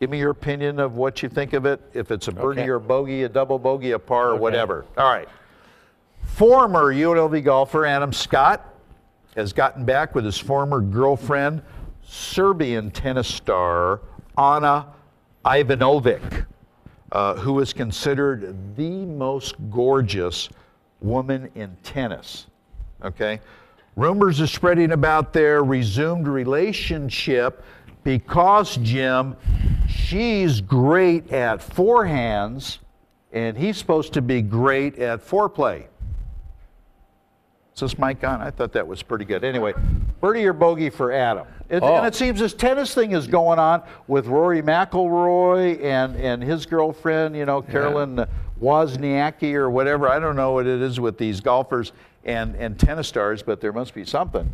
Give 0.00 0.08
me 0.08 0.18
your 0.18 0.30
opinion 0.30 0.78
of 0.78 0.94
what 0.94 1.22
you 1.22 1.28
think 1.28 1.52
of 1.52 1.66
it. 1.66 1.80
If 1.94 2.10
it's 2.10 2.28
a 2.28 2.32
birdie 2.32 2.62
Okay. 2.62 2.70
or 2.70 2.76
a 2.76 2.80
bogey, 2.80 3.24
a 3.24 3.28
double 3.28 3.58
bogey, 3.58 3.90
a 3.92 3.98
par, 3.98 4.30
or 4.30 4.36
whatever. 4.36 4.84
All 4.96 5.12
right. 5.12 5.28
Former 6.24 6.94
UNLV 6.94 7.42
golfer 7.44 7.84
Adam 7.86 8.12
Scott 8.12 8.72
has 9.36 9.52
gotten 9.52 9.84
back 9.84 10.14
with 10.14 10.24
his 10.24 10.38
former 10.38 10.80
girlfriend, 10.80 11.62
Serbian 12.02 12.90
tennis 12.90 13.28
star 13.28 14.00
Ana 14.36 14.86
Ivanovic, 15.44 16.46
uh, 17.10 17.34
who 17.34 17.60
is 17.60 17.72
considered 17.72 18.76
the 18.76 19.04
most 19.06 19.56
gorgeous 19.70 20.48
woman 21.00 21.50
in 21.54 21.76
tennis. 21.82 22.46
Okay? 23.04 23.40
Rumors 23.96 24.40
are 24.40 24.46
spreading 24.46 24.92
about 24.92 25.32
their 25.32 25.64
resumed 25.64 26.26
relationship 26.26 27.62
because, 28.04 28.76
Jim, 28.78 29.36
she's 29.88 30.60
great 30.60 31.30
at 31.32 31.60
forehands 31.60 32.78
and 33.32 33.56
he's 33.56 33.76
supposed 33.76 34.12
to 34.14 34.22
be 34.22 34.42
great 34.42 34.98
at 34.98 35.20
foreplay. 35.26 35.86
Is 37.74 37.80
this 37.80 37.98
mic 37.98 38.22
on? 38.22 38.40
I 38.42 38.50
thought 38.50 38.72
that 38.72 38.86
was 38.86 39.02
pretty 39.02 39.24
good. 39.24 39.44
Anyway, 39.44 39.72
birdie 40.20 40.44
or 40.44 40.52
bogey 40.52 40.90
for 40.90 41.10
Adam. 41.12 41.46
It, 41.70 41.82
Oh. 41.82 41.96
And 41.96 42.06
it 42.06 42.14
seems 42.14 42.38
this 42.38 42.52
tennis 42.52 42.92
thing 42.94 43.12
is 43.12 43.26
going 43.26 43.58
on 43.58 43.82
with 44.06 44.26
Rory 44.26 44.60
McIlroy 44.62 45.82
and, 45.82 46.14
and 46.16 46.42
his 46.42 46.66
girlfriend, 46.66 47.34
you 47.34 47.46
know, 47.46 47.62
Carolyn 47.62 48.26
Wozniacki 48.60 49.54
or 49.54 49.70
whatever. 49.70 50.08
I 50.08 50.18
don't 50.18 50.36
know 50.36 50.52
what 50.52 50.66
it 50.66 50.82
is 50.82 51.00
with 51.00 51.16
these 51.16 51.40
golfers 51.40 51.92
and, 52.24 52.54
and 52.56 52.78
tennis 52.78 53.08
stars, 53.08 53.42
but 53.42 53.60
there 53.60 53.72
must 53.72 53.94
be 53.94 54.04
something. 54.04 54.52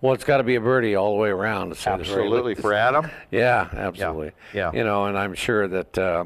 Well, 0.00 0.12
it's 0.12 0.24
got 0.24 0.38
to 0.38 0.42
be 0.42 0.56
a 0.56 0.60
birdie 0.60 0.94
all 0.94 1.14
the 1.14 1.20
way 1.20 1.30
around. 1.30 1.70
to 1.70 1.74
say 1.76 1.90
the 1.96 2.04
very 2.04 2.22
Absolutely 2.24 2.54
for 2.56 2.74
Adam. 2.74 3.08
Yeah, 3.30 3.68
absolutely. 3.72 4.32
yeah. 4.52 4.72
You 4.72 4.84
know, 4.84 5.06
and 5.06 5.16
I'm 5.16 5.34
sure 5.34 5.66
that 5.68 5.96
uh, 5.96 6.24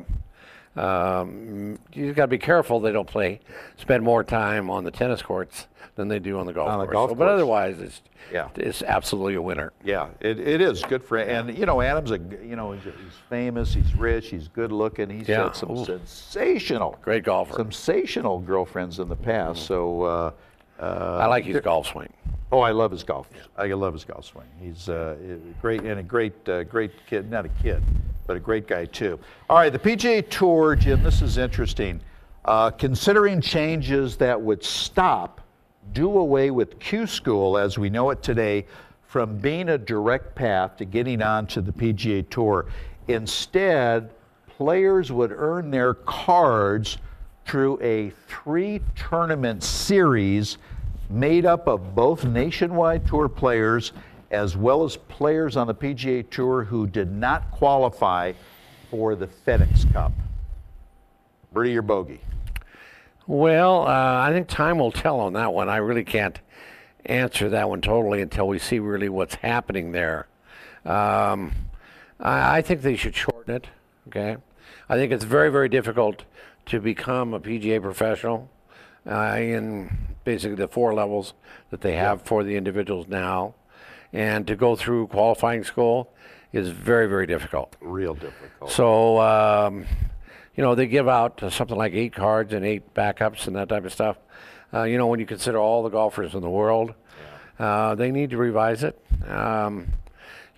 um, 0.80 1.78
you 1.92 2.12
got 2.12 2.25
to 2.25 2.28
be 2.28 2.38
careful 2.38 2.80
they 2.80 2.92
don't 2.92 3.06
play, 3.08 3.40
spend 3.76 4.02
more 4.02 4.25
time 4.25 4.70
on 4.70 4.84
the 4.84 4.90
tennis 4.90 5.22
courts 5.22 5.66
than 5.96 6.08
they 6.08 6.18
do 6.18 6.38
on 6.38 6.46
the 6.46 6.52
golf 6.52 6.68
On 6.70 6.78
the 6.78 6.84
course. 6.87 6.94
golf 6.94 7.10
So- 7.10 7.14
But 7.16 7.28
otherwise, 7.28 7.80
it's 7.80 8.00
Yeah. 8.32 8.49
it's 8.56 8.82
absolutely 8.82 9.34
a 9.34 9.42
winner. 9.42 9.72
Yeah, 9.84 10.08
it, 10.20 10.38
it 10.38 10.60
is 10.60 10.82
good 10.84 11.02
for 11.02 11.18
and 11.18 11.56
you 11.56 11.66
know 11.66 11.80
Adam's 11.80 12.10
a 12.12 12.18
g- 12.18 12.37
you 12.49 12.56
know 12.56 12.72
he's, 12.72 12.84
he's 12.84 12.94
famous, 13.28 13.75
he's 13.75 13.94
rich, 13.96 14.28
he's 14.30 14.49
good 14.49 14.72
looking, 14.72 15.10
he's 15.10 15.28
Yeah. 15.28 15.44
had 15.44 15.56
some 15.56 15.72
Ooh. 15.72 15.84
sensational, 15.84 16.96
Great 17.02 17.25
golfer. 17.25 17.54
sensational 17.54 18.38
girlfriends 18.38 18.99
in 19.00 19.08
the 19.08 19.16
past. 19.16 19.66
So 19.66 20.02
uh, 20.02 20.30
uh, 20.80 21.18
I 21.20 21.26
like 21.26 21.44
his 21.44 21.60
golf 21.60 21.88
swing. 21.88 22.12
oh, 22.52 22.60
I 22.60 22.70
love 22.70 22.90
his 22.90 23.02
golf. 23.02 23.28
I 23.56 23.66
love 23.66 23.92
his 23.92 24.04
golf 24.04 24.25
swing. 24.25 24.46
He's 24.60 24.88
uh, 24.88 25.16
a 25.22 25.60
great 25.60 25.82
and 25.82 26.00
a 26.00 26.02
great 26.02 26.49
uh, 26.49 26.64
great 26.64 26.92
kid, 27.06 27.30
not 27.30 27.44
a 27.44 27.50
kid, 27.62 27.82
but 28.26 28.37
a 28.37 28.40
great 28.40 28.66
guy 28.66 28.87
too. 28.87 29.18
All 29.49 29.58
right, 29.58 29.72
the 29.72 29.78
PGA 29.78 30.28
Tour, 30.28 30.76
Jim. 30.76 31.02
This 31.02 31.22
is 31.22 31.38
interesting. 31.38 32.00
Uh, 32.46 32.70
considering 32.70 33.40
changes 33.40 34.16
that 34.16 34.40
would 34.40 34.64
stop 34.64 35.42
do 35.92 36.18
away 36.18 36.50
with 36.50 36.78
Q 36.78 37.06
School 37.06 37.58
as 37.58 37.78
we 37.78 37.90
know 37.90 38.10
it 38.10 38.22
today 38.22 38.66
from 39.06 39.37
being 39.38 39.70
a 39.70 39.78
direct 39.78 40.34
path 40.34 40.76
to 40.76 40.84
getting 40.84 41.20
onto 41.20 41.60
the 41.60 41.72
PGA 41.72 42.28
Tour. 42.30 42.66
Instead, 43.08 44.10
players 44.46 45.10
would 45.10 45.32
earn 45.32 45.70
their 45.70 45.94
cards 45.94 46.99
through 47.44 47.80
a 47.82 48.10
three 48.28 48.80
tournament 48.94 49.64
series 49.64 50.58
made 51.11 51.45
up 51.45 51.67
of 51.67 51.95
both 51.95 52.25
nationwide 52.25 53.07
tour 53.07 53.29
players 53.29 53.93
as 54.31 54.57
well 54.57 54.85
as 54.85 54.97
players 54.97 55.57
on 55.57 55.67
the 55.67 55.75
PGA 55.75 56.29
Tour 56.31 56.64
who 56.64 56.87
did 56.87 57.11
not 57.11 57.50
qualify 57.50 58.33
for 58.90 59.17
the 59.17 59.26
FedEx 59.26 59.93
Cup. 59.93 60.12
Birdie 61.52 61.76
or 61.76 61.83
bogey? 61.83 62.21
Well, 63.26 63.87
uh, 63.87 64.21
I 64.21 64.33
think 64.33 64.49
time 64.49 64.79
will 64.79 64.93
tell 64.93 65.21
on 65.21 65.33
that 65.33 65.52
one. 65.52 65.69
I 65.69 65.76
really 65.76 66.05
can't 66.05 66.38
answer 67.07 67.49
that 67.49 67.69
one 67.69 67.81
totally 67.81 68.21
until 68.21 68.47
we 68.47 68.59
see 68.59 68.79
really 68.79 69.09
what's 69.09 69.37
happening 69.37 69.93
there. 69.93 70.26
Um, 70.85 71.52
I, 72.21 72.59
I 72.59 72.62
think 72.62 72.83
they 72.83 72.97
should 72.97 73.17
shorten 73.17 73.55
it. 73.55 73.67
Okay, 74.09 74.37
I 74.88 74.95
think 74.97 75.12
it's 75.12 75.25
very, 75.25 75.50
very 75.50 75.69
difficult 75.69 76.25
to 76.67 76.81
become 76.81 77.35
a 77.35 77.40
PGA 77.40 77.81
professional 77.81 78.49
uh, 79.07 79.37
basically 80.25 80.57
the 80.57 80.69
four 80.69 80.95
levels 80.95 81.35
that 81.71 81.81
they 81.81 81.95
have 81.97 82.23
for 82.23 82.45
the 82.45 82.57
individuals 82.57 83.07
now, 83.09 83.55
and 84.12 84.47
to 84.47 84.57
go 84.57 84.77
through 84.77 85.07
qualifying 85.09 85.65
school 85.65 86.12
is 86.53 86.69
very, 86.69 87.07
very 87.07 87.27
difficult. 87.27 87.77
Real 87.81 88.15
difficult. 88.15 88.71
So, 88.73 89.21
um, 89.21 89.87
you 90.57 90.65
know, 90.65 90.75
they 90.75 90.87
give 90.87 91.09
out 91.09 91.41
something 91.50 91.77
like 91.77 91.93
eight 91.93 92.12
cards 92.12 92.53
and 92.53 92.65
eight 92.65 92.93
backups 92.93 93.47
and 93.47 93.55
that 93.57 93.69
type 93.69 93.85
of 93.85 93.93
stuff. 93.93 94.17
Uh, 94.73 94.83
you 94.83 94.99
know, 94.99 95.07
when 95.07 95.21
you 95.21 95.27
consider 95.27 95.59
all 95.59 95.83
the 95.83 95.89
golfers 95.89 96.35
in 96.35 96.41
the 96.41 96.50
world, 96.50 96.95
uh, 97.59 97.95
they 97.95 98.11
need 98.11 98.31
to 98.31 98.37
revise 98.37 98.83
it. 98.83 99.00
Um, 99.29 99.93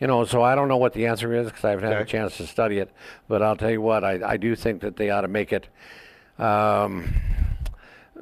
you 0.01 0.07
know, 0.07 0.25
so 0.25 0.43
I 0.43 0.55
don't 0.55 0.69
know 0.69 0.79
what 0.79 0.95
the 0.95 1.07
answer 1.07 1.33
is 1.35 1.47
because 1.47 1.65
I 1.65 1.71
haven't 1.71 1.85
had 1.85 2.01
a 2.01 2.05
chance 2.05 2.37
to 2.39 2.47
study 2.47 2.79
it. 2.79 2.91
But 3.29 3.43
I'll 3.43 3.57
tell 3.57 3.71
you 3.71 3.81
what, 3.81 4.03
I, 4.03 4.21
I 4.33 4.37
do 4.37 4.57
think 4.57 4.81
that 4.81 4.97
they 4.97 5.11
ought 5.11 5.21
to 5.21 5.29
make 5.29 5.53
it 5.53 5.69
um, 6.39 7.15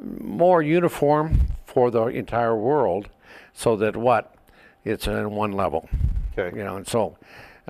more 0.02 0.62
uniform 0.62 1.40
for 1.64 1.90
the 1.90 2.07
entire 2.07 2.57
world 2.57 3.09
so 3.52 3.76
that 3.76 3.97
what? 3.97 4.35
It's 4.85 5.07
in 5.07 5.30
one 5.30 5.52
level. 5.52 5.88
Okay. 6.37 6.57
You 6.57 6.64
know, 6.64 6.76
and 6.76 6.87
so 6.87 7.19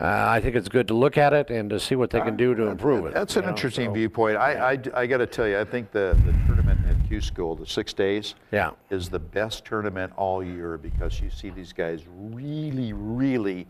uh, 0.00 0.26
I 0.28 0.40
think 0.40 0.54
it's 0.56 0.68
good 0.68 0.88
to 0.88 0.94
look 0.94 1.18
at 1.18 1.32
it 1.32 1.50
and 1.50 1.68
to 1.70 1.80
see 1.80 1.96
what 1.96 2.10
they 2.10 2.20
can 2.20 2.36
do 2.36 2.54
to 2.54 2.68
improve 2.68 3.06
it. 3.06 3.14
That's 3.14 3.36
an 3.36 3.42
know, 3.42 3.48
interesting 3.50 3.86
so- 3.86 3.92
viewpoint. 3.94 4.36
I, 4.36 4.78
I, 4.94 5.06
got 5.06 5.18
to 5.18 5.26
tell 5.26 5.46
you, 5.46 5.58
I 5.58 5.64
think 5.64 5.90
the, 5.90 6.16
the 6.24 6.32
tournament 6.46 6.80
at 6.88 7.08
Q 7.08 7.20
School, 7.20 7.56
the 7.56 7.66
six 7.66 7.92
days, 7.92 8.36
Yeah. 8.52 8.70
is 8.90 9.08
the 9.08 9.18
best 9.18 9.64
tournament 9.64 10.12
all 10.16 10.42
year 10.42 10.78
because 10.78 11.20
you 11.20 11.30
see 11.30 11.50
these 11.50 11.72
guys 11.72 12.04
really, 12.08 12.92
really 12.92 13.66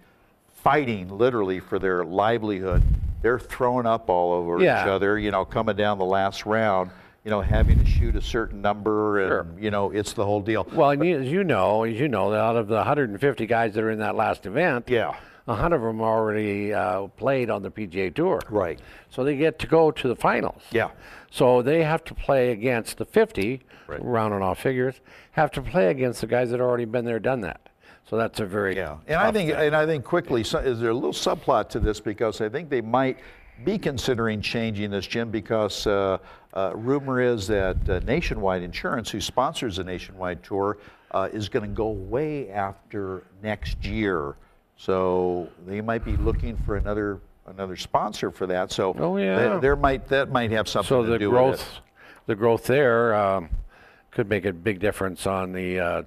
fighting 0.62 1.08
literally 1.08 1.58
for 1.58 1.78
their 1.78 2.04
livelihood. 2.04 2.82
They're 3.22 3.38
throwing 3.38 3.86
up 3.86 4.10
all 4.10 4.32
over 4.32 4.62
Yeah. 4.62 4.82
each 4.82 4.88
other, 4.88 5.18
you 5.18 5.30
know, 5.30 5.44
coming 5.44 5.76
down 5.76 5.98
the 5.98 6.04
last 6.04 6.44
round, 6.44 6.90
you 7.24 7.30
know, 7.30 7.40
having 7.40 7.78
to 7.78 7.84
shoot 7.84 8.16
a 8.16 8.20
certain 8.22 8.62
number, 8.62 9.20
and 9.20 9.28
Sure. 9.28 9.46
you 9.62 9.70
know, 9.70 9.90
it's 9.90 10.12
the 10.14 10.24
whole 10.24 10.40
deal. 10.40 10.66
Well, 10.72 10.90
and 10.90 11.04
you- 11.04 11.18
as 11.20 11.26
you 11.30 11.44
know, 11.44 11.84
as 11.84 11.98
you 12.00 12.08
know, 12.08 12.32
out 12.34 12.56
of 12.56 12.68
the 12.68 12.76
150 12.78 13.46
guys 13.46 13.74
that 13.74 13.84
are 13.84 13.90
in 13.90 13.98
that 13.98 14.16
last 14.16 14.46
event, 14.46 14.88
Yeah. 14.88 15.14
a 15.46 15.52
100 15.54 15.76
of 15.76 15.82
them 15.82 16.00
already 16.00 16.72
uh, 16.72 17.08
played 17.18 17.50
on 17.50 17.62
the 17.62 17.70
PGA 17.70 18.10
Tour. 18.10 18.40
Right. 18.48 18.80
So 19.10 19.22
they 19.24 19.36
get 19.36 19.58
to 19.60 19.66
go 19.66 19.90
to 19.90 20.08
the 20.08 20.16
finals. 20.16 20.62
Yeah. 20.70 20.88
So 21.30 21.60
they 21.62 21.82
have 21.82 22.04
to 22.04 22.14
play 22.14 22.50
against 22.52 22.96
the 22.98 23.04
50, 23.04 23.60
Right. 23.86 24.00
rounding 24.02 24.42
off 24.42 24.58
figures, 24.60 25.00
have 25.32 25.50
to 25.52 25.62
play 25.62 25.88
against 25.88 26.20
the 26.22 26.26
guys 26.26 26.50
that 26.52 26.60
already 26.60 26.84
been 26.86 27.04
there, 27.04 27.18
done 27.18 27.40
that. 27.42 27.60
So 28.08 28.16
that's 28.16 28.40
a 28.40 28.46
very 28.46 28.76
Yeah, 28.76 28.96
and 29.06 29.20
I 29.20 29.30
think, 29.30 29.50
thing. 29.50 29.60
and 29.66 29.76
I 29.76 29.86
think 29.86 30.04
quickly, 30.04 30.42
so- 30.42 30.58
is 30.58 30.80
there 30.80 30.90
a 30.90 30.94
little 30.94 31.12
subplot 31.12 31.68
to 31.70 31.78
this 31.78 32.00
because 32.00 32.40
I 32.40 32.48
think 32.48 32.68
they 32.70 32.80
might 32.80 33.18
be 33.64 33.78
considering 33.78 34.40
changing 34.40 34.90
this, 34.90 35.06
Jim, 35.06 35.30
because 35.30 35.86
uh, 35.86 36.18
uh, 36.54 36.72
rumor 36.74 37.20
is 37.20 37.46
that 37.48 37.76
uh, 37.88 38.00
Nationwide 38.00 38.62
Insurance, 38.62 39.10
who 39.10 39.20
sponsors 39.20 39.76
the 39.76 39.84
Nationwide 39.84 40.42
Tour, 40.42 40.78
uh, 41.10 41.28
is 41.32 41.48
going 41.48 41.68
to 41.68 41.74
go 41.74 41.86
away 41.86 42.50
after 42.50 43.24
next 43.42 43.84
year. 43.84 44.36
So 44.76 45.48
they 45.66 45.80
might 45.80 46.04
be 46.04 46.16
looking 46.16 46.56
for 46.64 46.76
another 46.76 47.20
another 47.46 47.76
sponsor 47.76 48.30
for 48.30 48.46
that. 48.46 48.70
So 48.70 48.94
Oh, 48.98 49.16
yeah. 49.16 49.36
there, 49.36 49.60
there 49.60 49.76
might 49.76 50.08
that 50.08 50.30
might 50.30 50.50
have 50.52 50.68
something 50.68 50.88
so 50.88 51.02
to 51.04 51.10
the 51.10 51.18
do 51.18 51.30
with 51.30 51.38
it. 51.38 51.42
growth, 51.42 51.80
the 52.26 52.34
growth 52.36 52.64
there 52.64 53.14
um, 53.14 53.48
could 54.10 54.28
make 54.28 54.44
a 54.44 54.52
big 54.52 54.78
difference 54.78 55.26
on 55.26 55.52
the 55.52 55.78
uh, 55.80 56.02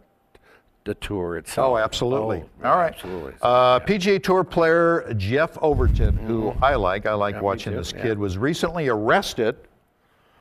the 0.86 0.94
tour 0.96 1.38
itself. 1.38 1.72
Oh, 1.72 1.78
absolutely. 1.78 2.44
Oh, 2.64 2.70
All 2.70 2.78
right. 2.78 2.94
absolutely. 2.94 3.34
Uh, 3.42 3.80
PGA 3.80 4.22
Tour 4.22 4.44
player 4.44 5.14
Jeff 5.18 5.58
Overton, 5.62 6.18
who 6.18 6.54
I 6.62 6.76
like, 6.76 7.06
I 7.06 7.14
like 7.14 7.36
Mm-hmm. 7.36 7.42
Yeah, 7.42 7.46
watching 7.46 7.76
this 7.76 7.94
yeah. 7.96 8.02
kid, 8.04 8.18
was 8.20 8.38
recently 8.38 8.90
arrested 8.90 9.56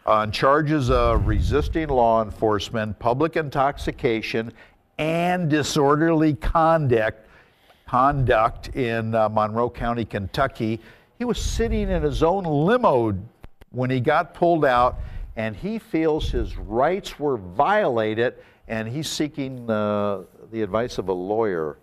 on 0.04 0.32
charges 0.32 0.90
of 0.90 1.26
resisting 1.26 1.88
law 1.88 2.22
enforcement, 2.22 2.98
public 2.98 3.36
intoxication, 3.36 4.52
and 4.98 5.48
disorderly 5.48 6.34
conduct. 6.34 7.28
Conduct 7.86 8.68
in 8.74 9.14
uh, 9.14 9.28
Monroe 9.28 9.70
County, 9.70 10.04
Kentucky. 10.04 10.80
He 11.18 11.24
was 11.24 11.40
sitting 11.40 11.88
in 11.90 12.02
his 12.02 12.22
own 12.22 12.44
limo 12.44 13.16
when 13.70 13.90
he 13.90 14.00
got 14.00 14.34
pulled 14.34 14.64
out, 14.64 14.98
and 15.36 15.54
he 15.54 15.78
feels 15.78 16.30
his 16.30 16.56
rights 16.56 17.18
were 17.18 17.36
violated, 17.36 18.34
and 18.66 18.88
he's 18.88 19.08
seeking 19.08 19.70
uh, 19.70 20.22
the 20.52 20.62
advice 20.62 20.98
of 20.98 21.08
a 21.08 21.12
lawyer 21.12 21.78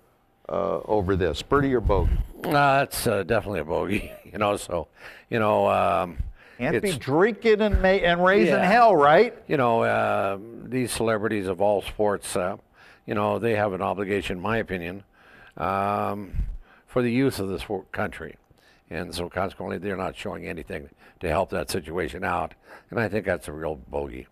uh, 0.48 0.80
over 0.86 1.16
this. 1.16 1.42
Birdie 1.42 1.74
or 1.74 1.82
bogey? 1.82 2.12
Uh, 2.44 2.52
that's 2.52 3.06
uh, 3.08 3.24
definitely 3.24 3.60
a 3.60 3.66
bogey, 3.66 4.12
you 4.32 4.38
know. 4.38 4.56
So, 4.56 4.88
you 5.30 5.40
know, 5.40 5.68
um, 5.70 6.18
Can't 6.58 6.82
be 6.82 6.94
drinking 6.94 7.62
and, 7.62 7.82
ma- 7.82 7.88
and 7.90 8.24
raising 8.24 8.54
Yeah. 8.54 8.64
hell, 8.72 8.96
right? 8.96 9.36
you 9.48 9.58
know 9.58 9.82
uh, 9.84 10.38
these 10.64 10.92
celebrities 10.92 11.48
of 11.48 11.60
all 11.62 11.82
sports. 11.82 12.36
Uh, 12.36 12.58
you 13.06 13.16
know, 13.16 13.40
they 13.40 13.56
have 13.56 13.74
an 13.74 13.82
obligation, 13.82 14.38
in 14.38 14.44
my 14.44 14.58
opinion, 14.58 15.04
um, 15.58 16.32
for 16.86 17.02
the 17.02 17.12
youth 17.12 17.40
of 17.40 17.50
this 17.50 17.64
country, 17.92 18.36
and 18.92 19.14
so 19.16 19.30
consequently, 19.30 19.80
they're 19.80 19.98
not 19.98 20.16
showing 20.16 20.46
anything 20.46 20.90
to 21.20 21.28
help 21.28 21.50
that 21.50 21.72
situation 21.72 22.24
out. 22.24 22.54
And 22.92 23.00
I 23.00 23.10
think 23.10 23.26
that's 23.26 23.48
a 23.48 23.52
real 23.52 23.76
bogey. 23.76 24.28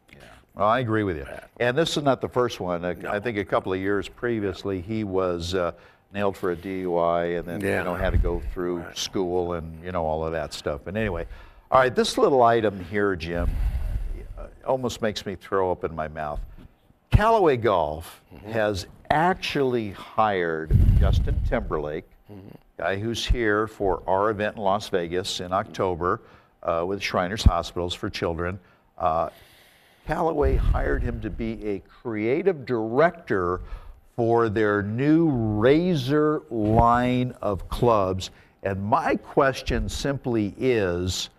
Well, 0.58 0.68
I 0.68 0.80
agree 0.80 1.04
with 1.04 1.18
you. 1.18 1.28
And 1.60 1.78
this 1.78 1.98
is 1.98 2.04
not 2.04 2.20
the 2.20 2.28
first 2.28 2.60
one. 2.60 2.84
Uh, 2.84 2.96
I 3.08 3.20
think 3.20 3.38
a 3.38 3.46
couple 3.46 3.72
of 3.74 3.80
years 3.80 4.10
previously, 4.10 4.82
he 4.82 5.04
was 5.04 5.54
uh, 5.54 5.74
nailed 6.12 6.36
for 6.36 6.52
a 6.52 6.56
DUI 6.56 7.38
and 7.38 7.48
then 7.48 7.62
Yeah. 7.62 7.80
you 7.80 7.84
know 7.84 7.94
had 7.94 8.10
to 8.14 8.18
go 8.18 8.42
through 8.54 8.84
school 8.96 9.54
and 9.54 9.84
you 9.84 9.92
know 9.92 10.04
all 10.04 10.26
of 10.26 10.32
that 10.32 10.54
stuff. 10.54 10.82
But 10.84 10.98
anyway, 10.98 11.28
all 11.70 11.80
right, 11.80 11.94
this 11.94 12.18
little 12.18 12.42
item 12.42 12.84
here, 12.86 13.16
Jim, 13.16 13.52
uh, 14.36 14.48
almost 14.66 15.00
makes 15.04 15.28
me 15.28 15.36
throw 15.36 15.72
up 15.72 15.84
in 15.84 15.94
my 15.94 16.08
mouth. 16.08 16.40
Callaway 17.12 17.58
Golf 17.58 18.22
has 18.48 18.88
actually 19.12 19.92
hired 19.92 20.76
Justin 21.00 21.40
Timberlake, 21.48 22.06
guy 22.80 22.98
who's 22.98 23.24
here 23.24 23.68
for 23.68 24.02
our 24.08 24.32
event 24.32 24.56
in 24.56 24.64
Las 24.64 24.90
Vegas 24.90 25.40
in 25.40 25.54
October 25.54 26.20
uh, 26.64 26.84
with 26.88 27.00
Shriners 27.02 27.44
Hospitals 27.44 27.94
for 27.94 28.10
Children. 28.10 28.60
Uh, 28.98 29.30
Callaway 30.08 30.56
hired 30.56 31.04
him 31.04 31.20
to 31.20 31.30
be 31.30 31.62
a 31.68 31.80
creative 31.80 32.66
director 32.66 33.60
for 34.16 34.48
their 34.48 34.82
new 34.82 35.30
Razor 35.30 36.44
line 36.50 37.36
of 37.42 37.68
clubs. 37.68 38.32
And 38.64 38.82
my 38.82 39.18
question 39.18 39.90
simply 39.90 40.56
is 40.58 41.30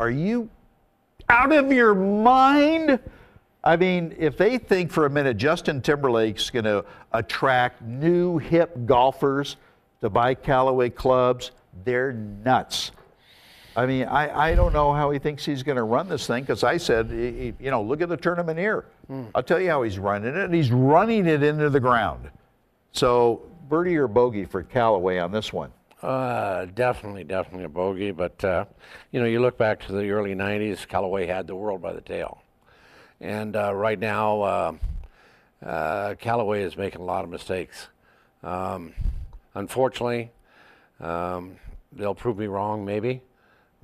are 0.00 0.10
you 0.10 0.48
out 1.28 1.52
of 1.52 1.70
your 1.70 1.94
mind? 1.94 2.98
I 3.62 3.76
mean, 3.76 4.12
if 4.18 4.36
they 4.36 4.58
think 4.58 4.90
for 4.90 5.06
a 5.06 5.10
minute 5.10 5.36
Justin 5.36 5.80
Timberlake's 5.80 6.50
going 6.50 6.64
to 6.64 6.84
attract 7.12 7.80
new 7.80 8.38
hip 8.38 8.76
golfers 8.86 9.56
to 10.00 10.10
buy 10.10 10.34
Callaway 10.34 10.90
clubs, 10.90 11.52
they're 11.84 12.12
nuts. 12.12 12.90
I 13.76 13.86
mean, 13.86 14.04
I, 14.06 14.50
I 14.50 14.54
don't 14.54 14.72
know 14.72 14.92
how 14.92 15.10
he 15.10 15.18
thinks 15.18 15.44
he's 15.44 15.62
going 15.64 15.76
to 15.76 15.82
run 15.82 16.08
this 16.08 16.26
thing 16.26 16.42
because 16.44 16.62
I 16.62 16.76
said, 16.76 17.10
he- 17.10 17.54
you 17.58 17.70
know, 17.70 17.82
look 17.82 18.00
at 18.00 18.08
the 18.08 18.16
tournament 18.16 18.58
here. 18.58 18.84
I'll 19.34 19.42
tell 19.42 19.60
you 19.60 19.68
how 19.70 19.82
he's 19.82 19.98
running 19.98 20.30
it, 20.34 20.44
and 20.44 20.54
he's 20.54 20.70
running 20.70 21.26
it 21.26 21.42
into 21.42 21.68
the 21.70 21.80
ground. 21.80 22.30
So, 22.92 23.42
birdie 23.68 23.96
or 23.96 24.06
bogey 24.08 24.44
for 24.44 24.62
Callaway 24.62 25.18
on 25.18 25.32
this 25.32 25.52
one? 25.52 25.72
Uh, 26.02 26.66
definitely, 26.74 27.24
definitely 27.24 27.64
a 27.64 27.68
bogey. 27.68 28.12
But 28.12 28.42
uh, 28.44 28.64
you 29.10 29.20
know, 29.20 29.26
you 29.26 29.40
look 29.40 29.58
back 29.58 29.80
to 29.86 29.92
the 29.92 30.10
early 30.10 30.34
'90s. 30.34 30.86
Callaway 30.86 31.26
had 31.26 31.46
the 31.46 31.54
world 31.56 31.80
by 31.82 31.92
the 31.92 32.00
tail, 32.02 32.42
and 33.20 33.56
uh, 33.56 33.74
right 33.74 33.98
now, 33.98 34.40
uh, 34.42 34.72
uh, 35.64 36.14
Callaway 36.16 36.62
is 36.62 36.76
making 36.76 37.00
a 37.00 37.04
lot 37.04 37.24
of 37.24 37.30
mistakes. 37.30 37.88
Um, 38.42 38.92
unfortunately, 39.54 40.30
um, 41.00 41.56
they'll 41.92 42.14
prove 42.14 42.38
me 42.38 42.46
wrong, 42.46 42.84
maybe. 42.84 43.22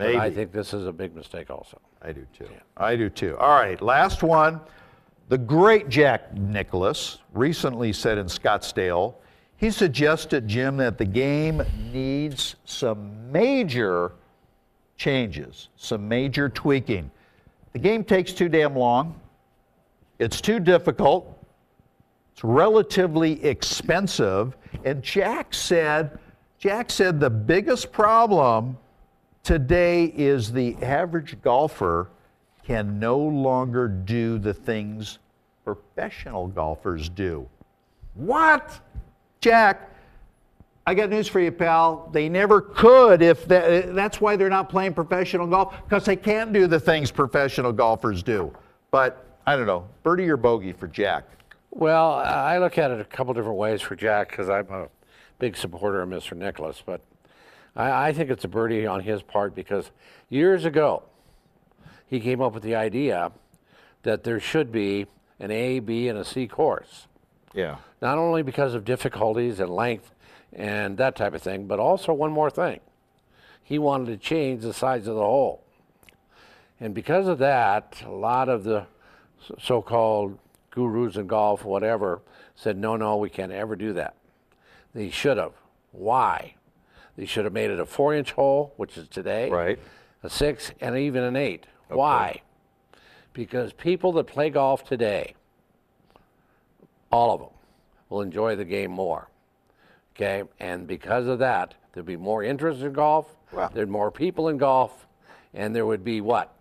But 0.00 0.16
I 0.16 0.30
think 0.30 0.52
this 0.52 0.72
is 0.72 0.86
a 0.86 0.92
big 0.92 1.14
mistake, 1.14 1.50
also. 1.50 1.80
I 2.02 2.12
do 2.12 2.26
too. 2.36 2.48
I 2.76 2.96
do 2.96 3.10
too. 3.10 3.36
All 3.38 3.58
right, 3.60 3.80
last 3.82 4.22
one. 4.22 4.60
The 5.28 5.38
great 5.38 5.88
Jack 5.88 6.34
Nicklaus 6.34 7.18
recently 7.34 7.92
said 7.92 8.18
in 8.18 8.26
Scottsdale, 8.26 9.14
he 9.56 9.70
suggested, 9.70 10.48
Jim, 10.48 10.78
that 10.78 10.96
the 10.96 11.04
game 11.04 11.62
needs 11.92 12.56
some 12.64 13.30
major 13.30 14.12
changes, 14.96 15.68
some 15.76 16.08
major 16.08 16.48
tweaking. 16.48 17.10
The 17.74 17.78
game 17.78 18.02
takes 18.02 18.32
too 18.32 18.48
damn 18.48 18.74
long. 18.74 19.20
It's 20.18 20.40
too 20.40 20.60
difficult. 20.60 21.38
It's 22.32 22.42
relatively 22.42 23.44
expensive. 23.44 24.56
And 24.84 25.02
Jack 25.02 25.52
said, 25.52 26.18
Jack 26.58 26.90
said 26.90 27.20
the 27.20 27.30
biggest 27.30 27.92
problem 27.92 28.78
today 29.42 30.04
is 30.04 30.52
the 30.52 30.76
average 30.82 31.40
golfer 31.42 32.08
can 32.64 32.98
no 32.98 33.18
longer 33.18 33.88
do 33.88 34.38
the 34.38 34.54
things 34.54 35.18
professional 35.64 36.46
golfers 36.46 37.08
do. 37.08 37.48
What? 38.14 38.80
Jack, 39.40 39.90
I 40.86 40.94
got 40.94 41.10
news 41.10 41.28
for 41.28 41.40
you, 41.40 41.52
pal. 41.52 42.08
They 42.12 42.28
never 42.28 42.60
could 42.60 43.22
if 43.22 43.46
that, 43.48 43.94
that's 43.94 44.20
why 44.20 44.36
they're 44.36 44.48
not 44.48 44.68
playing 44.68 44.94
professional 44.94 45.46
golf 45.46 45.74
because 45.84 46.04
they 46.04 46.16
can't 46.16 46.52
do 46.52 46.66
the 46.66 46.80
things 46.80 47.10
professional 47.10 47.72
golfers 47.72 48.22
do. 48.22 48.52
But 48.90 49.24
I 49.46 49.56
don't 49.56 49.66
know, 49.66 49.86
birdie 50.02 50.28
or 50.28 50.36
bogey 50.36 50.72
for 50.72 50.88
Jack. 50.88 51.24
Well, 51.70 52.14
I 52.14 52.58
look 52.58 52.78
at 52.78 52.90
it 52.90 53.00
a 53.00 53.04
couple 53.04 53.32
different 53.34 53.56
ways 53.56 53.80
for 53.80 53.94
Jack 53.94 54.30
because 54.30 54.50
I'm 54.50 54.68
a 54.70 54.88
big 55.38 55.56
supporter 55.56 56.02
of 56.02 56.08
Mr. 56.08 56.36
Nicklaus, 56.36 56.82
but 56.84 57.00
I, 57.76 58.08
I 58.08 58.12
think 58.12 58.30
it's 58.30 58.44
a 58.44 58.48
birdie 58.48 58.86
on 58.86 59.00
his 59.00 59.22
part 59.22 59.54
because 59.54 59.90
years 60.28 60.64
ago 60.64 61.04
he 62.06 62.20
came 62.20 62.40
up 62.40 62.52
with 62.54 62.62
the 62.62 62.74
idea 62.74 63.32
that 64.02 64.24
there 64.24 64.40
should 64.40 64.72
be 64.72 65.06
an 65.38 65.50
A, 65.50 65.80
B, 65.80 66.08
and 66.08 66.18
a 66.18 66.24
C 66.24 66.46
course. 66.46 67.06
Yeah. 67.54 67.76
Not 68.02 68.18
only 68.18 68.42
because 68.42 68.74
of 68.74 68.84
difficulties 68.84 69.60
and 69.60 69.70
length 69.70 70.12
and 70.52 70.96
that 70.98 71.16
type 71.16 71.34
of 71.34 71.42
thing, 71.42 71.66
but 71.66 71.78
also 71.78 72.12
one 72.12 72.32
more 72.32 72.50
thing. 72.50 72.80
He 73.62 73.78
wanted 73.78 74.06
to 74.06 74.16
change 74.16 74.62
the 74.62 74.74
size 74.74 75.06
of 75.06 75.14
the 75.14 75.22
hole. 75.22 75.62
And 76.80 76.94
because 76.94 77.28
of 77.28 77.38
that, 77.38 78.02
a 78.04 78.10
lot 78.10 78.48
of 78.48 78.64
the 78.64 78.86
so 79.58 79.80
called 79.82 80.38
gurus 80.70 81.16
in 81.16 81.26
golf, 81.26 81.64
whatever, 81.64 82.20
said, 82.54 82.76
no, 82.76 82.96
no, 82.96 83.16
we 83.16 83.30
can't 83.30 83.52
ever 83.52 83.76
do 83.76 83.92
that. 83.94 84.14
They 84.94 85.10
should 85.10 85.36
have. 85.36 85.52
Why? 85.92 86.54
They 87.20 87.26
should 87.26 87.44
have 87.44 87.52
made 87.52 87.70
it 87.70 87.78
a 87.78 87.84
four 87.84 88.14
inch 88.14 88.32
hole, 88.32 88.72
which 88.78 88.96
is 88.96 89.06
today, 89.06 89.50
Right. 89.50 89.78
a 90.22 90.30
six, 90.30 90.72
and 90.80 90.96
even 90.96 91.22
an 91.22 91.36
eight. 91.36 91.66
Why? 91.88 92.40
because 93.32 93.72
people 93.74 94.10
that 94.12 94.24
play 94.26 94.50
golf 94.50 94.82
today, 94.84 95.34
all 97.12 97.32
of 97.34 97.40
them, 97.40 97.50
will 98.08 98.22
enjoy 98.22 98.56
the 98.56 98.64
game 98.64 98.90
more. 98.90 99.28
Okay, 100.16 100.42
and 100.58 100.86
because 100.86 101.26
of 101.28 101.38
that, 101.38 101.74
there'd 101.92 102.04
be 102.06 102.16
more 102.16 102.42
interest 102.42 102.80
in 102.80 102.92
golf. 102.94 103.36
Well- 103.52 103.70
there'd 103.72 103.86
be 103.88 103.92
more 103.92 104.10
people 104.10 104.48
in 104.48 104.56
golf, 104.56 105.06
and 105.54 105.76
there 105.76 105.84
would 105.86 106.02
be 106.02 106.20
what? 106.22 106.52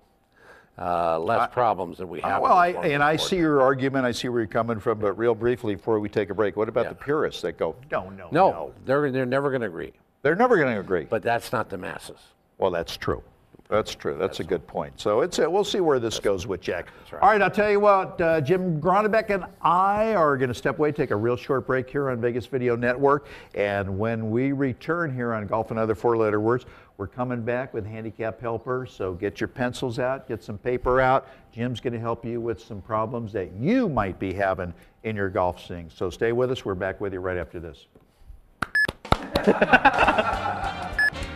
Uh, 0.77 1.17
less 1.19 1.49
problems 1.53 1.97
than 1.99 2.07
we 2.09 2.19
have. 2.21 2.41
Well, 2.41 2.53
I, 2.53 2.67
and 2.69 3.01
I 3.01 3.15
see 3.15 3.37
your 3.37 3.61
argument. 3.61 4.05
I 4.05 4.11
see 4.11 4.27
where 4.29 4.41
you're 4.41 4.47
coming 4.47 4.79
from. 4.79 4.99
But 4.99 5.13
real 5.17 5.33
briefly, 5.35 5.75
before 5.75 5.99
we 5.99 6.07
take 6.09 6.29
a 6.29 6.35
break, 6.35 6.55
what 6.57 6.67
about 6.69 6.83
Yeah. 6.85 6.89
the 6.89 6.95
purists 6.95 7.41
that 7.43 7.57
go, 7.57 7.75
no, 7.91 8.09
no, 8.09 8.27
no, 8.31 8.51
No, 8.51 8.73
they're 8.85 9.09
they're 9.09 9.25
never 9.25 9.49
going 9.49 9.61
to 9.61 9.67
agree. 9.67 9.93
They're 10.21 10.35
never 10.35 10.57
going 10.57 10.73
to 10.73 10.79
agree. 10.79 11.05
But 11.09 11.23
that's 11.23 11.51
not 11.51 11.69
the 11.69 11.77
masses. 11.77 12.19
Well, 12.57 12.71
that's 12.71 12.97
true. 12.97 13.23
That's 13.69 13.93
true. 13.93 14.17
That's 14.17 14.39
a 14.39 14.43
good 14.43 14.65
point. 14.65 14.99
So 14.99 15.21
it's 15.21 15.37
a, 15.37 15.47
we'll 15.47 15.63
see 15.63 15.79
where 15.79 15.99
this 15.99 16.19
goes 16.19 16.47
with 16.47 16.59
Jack. 16.59 16.87
right. 17.11 17.21
All 17.21 17.29
right, 17.29 17.39
I'll 17.39 17.51
tell 17.51 17.69
you 17.69 17.79
what. 17.79 18.19
Uh, 18.19 18.41
Jim 18.41 18.81
Gronnebek 18.81 19.29
and 19.29 19.45
I 19.61 20.15
are 20.15 20.37
going 20.37 20.47
to 20.47 20.55
step 20.55 20.79
away, 20.79 20.91
take 20.91 21.11
a 21.11 21.15
real 21.15 21.35
short 21.35 21.67
break 21.67 21.87
here 21.87 22.09
on 22.09 22.19
Vegas 22.19 22.47
Video 22.47 22.75
Network, 22.75 23.27
and 23.53 23.99
when 23.99 24.31
we 24.31 24.53
return 24.53 25.13
here 25.13 25.35
on 25.35 25.45
Golf 25.45 25.69
and 25.69 25.79
Other 25.79 25.93
Four-Letter 25.93 26.39
Words, 26.39 26.65
we're 26.97 27.05
coming 27.07 27.43
back 27.43 27.71
with 27.71 27.85
handicap 27.85 28.41
helper. 28.41 28.87
So 28.89 29.13
get 29.13 29.39
your 29.39 29.47
pencils 29.47 29.99
out, 29.99 30.27
get 30.27 30.43
some 30.43 30.57
paper 30.57 30.99
out. 30.99 31.27
Jim's 31.53 31.79
going 31.79 31.93
to 31.93 31.99
help 31.99 32.25
you 32.25 32.41
with 32.41 32.59
some 32.59 32.81
problems 32.81 33.31
that 33.33 33.53
you 33.53 33.87
might 33.87 34.17
be 34.17 34.33
having 34.33 34.73
in 35.03 35.15
your 35.15 35.29
golf 35.29 35.63
swing. 35.63 35.91
So 35.93 36.09
stay 36.09 36.31
with 36.31 36.49
us. 36.49 36.65
We're 36.65 36.73
back 36.73 36.99
with 36.99 37.13
you 37.13 37.19
right 37.19 37.37
after 37.37 37.59
this. 37.59 37.85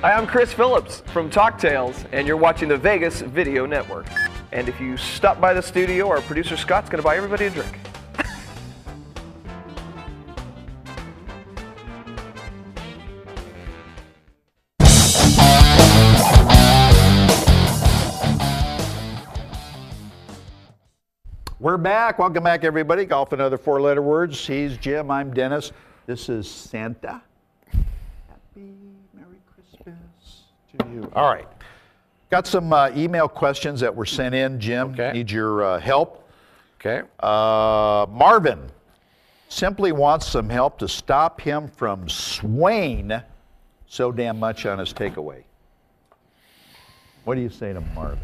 Hi, 0.04 0.12
I'm 0.14 0.28
Chris 0.28 0.52
Phillips 0.52 1.02
from 1.08 1.30
Talk 1.30 1.58
Tales, 1.58 2.06
and 2.12 2.28
you're 2.28 2.38
watching 2.38 2.70
the 2.70 2.78
Vegas 2.78 3.22
Video 3.22 3.66
Network. 3.66 4.06
And 4.52 4.68
if 4.68 4.80
you 4.80 4.98
stop 4.98 5.40
by 5.40 5.54
the 5.54 5.62
studio, 5.62 6.10
our 6.10 6.22
producer 6.22 6.58
Scott's 6.58 6.90
going 6.90 7.02
to 7.02 7.04
buy 7.04 7.18
everybody 7.18 7.46
a 7.46 7.50
drink. 7.50 7.80
We're 21.60 21.78
back. 21.78 22.20
Welcome 22.20 22.44
back, 22.44 22.66
everybody. 22.66 23.06
Golf 23.06 23.32
and 23.32 23.42
other 23.42 23.58
four 23.58 23.80
letter 23.80 24.02
words. 24.02 24.46
He's 24.46 24.78
Jim. 24.78 25.10
I'm 25.10 25.34
Dennis. 25.34 25.72
This 26.06 26.28
is 26.28 26.52
Santa. 26.52 27.22
Happy 28.56 28.76
Merry 29.16 29.42
Christmas 29.52 30.44
to 30.78 30.88
you. 30.92 31.12
All 31.16 31.34
right. 31.34 31.48
Got 32.30 32.46
some 32.46 32.72
uh, 32.72 32.92
email 32.96 33.28
questions 33.28 33.80
that 33.80 33.96
were 33.96 34.06
sent 34.06 34.36
in, 34.36 34.60
Jim. 34.60 34.92
Okay. 34.92 35.12
Need 35.12 35.32
your 35.32 35.64
uh, 35.64 35.80
help. 35.80 36.30
Okay. 36.80 37.02
Uh, 37.20 38.06
Marvin 38.12 38.70
simply 39.50 39.92
wants 39.92 40.28
some 40.28 40.50
help 40.50 40.78
to 40.80 40.88
stop 40.88 41.42
him 41.42 41.68
from 41.68 42.08
swaying 42.08 43.12
so 43.88 44.12
damn 44.12 44.40
much 44.40 44.68
on 44.68 44.78
his 44.78 44.94
takeaway. 44.94 45.44
What 47.24 47.36
do 47.36 47.42
you 47.42 47.50
say 47.50 47.74
to 47.74 47.82
Marvin? 47.82 48.20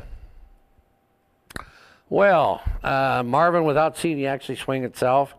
Well, 2.10 2.62
uh, 2.84 3.24
Marvin, 3.26 3.64
without 3.64 3.98
seeing 3.98 4.20
you 4.20 4.28
actually 4.28 4.58
swing 4.58 4.84
itself, 4.84 5.34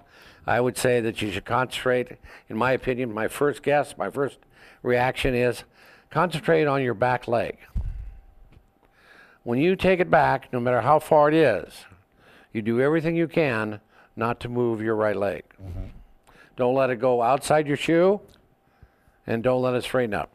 I 0.47 0.61
would 0.61 0.77
say 0.77 1.01
that 1.01 1.23
you 1.23 1.31
should 1.31 1.45
concentrate. 1.45 2.19
In 2.49 2.57
my 2.57 2.73
opinion, 2.73 3.13
my 3.13 3.29
first 3.29 3.63
guess, 3.63 3.97
my 3.97 4.11
first 4.11 4.39
reaction 4.83 5.35
is 5.35 5.65
concentrate 6.11 6.67
on 6.67 6.83
your 6.83 6.95
back 6.95 7.29
leg. 7.29 7.59
When 9.43 9.59
you 9.59 9.77
take 9.77 10.01
it 10.01 10.11
back, 10.11 10.53
no 10.53 10.61
matter 10.61 10.81
how 10.83 10.99
far 10.99 11.29
it 11.29 11.35
is, 11.35 11.85
you 12.53 12.63
do 12.63 12.81
everything 12.81 13.17
you 13.17 13.29
can 13.29 13.81
not 14.17 14.41
to 14.41 14.49
move 14.49 14.83
your 14.83 14.97
right 14.97 15.17
leg. 15.17 15.45
Mm-hmm. 15.63 15.87
Don't 16.57 16.75
let 16.75 16.91
it 16.91 16.97
go 16.97 17.23
outside 17.23 17.67
your 17.67 17.77
shoe, 17.77 18.21
and 19.27 19.43
don't 19.43 19.63
let 19.63 19.75
it 19.75 19.83
straighten 19.83 20.15
up. 20.15 20.31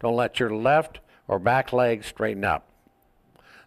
Don't 0.00 0.16
let 0.16 0.38
your 0.38 0.54
left 0.54 1.00
or 1.26 1.38
back 1.38 1.72
leg 1.72 2.04
straighten 2.04 2.44
up 2.44 2.68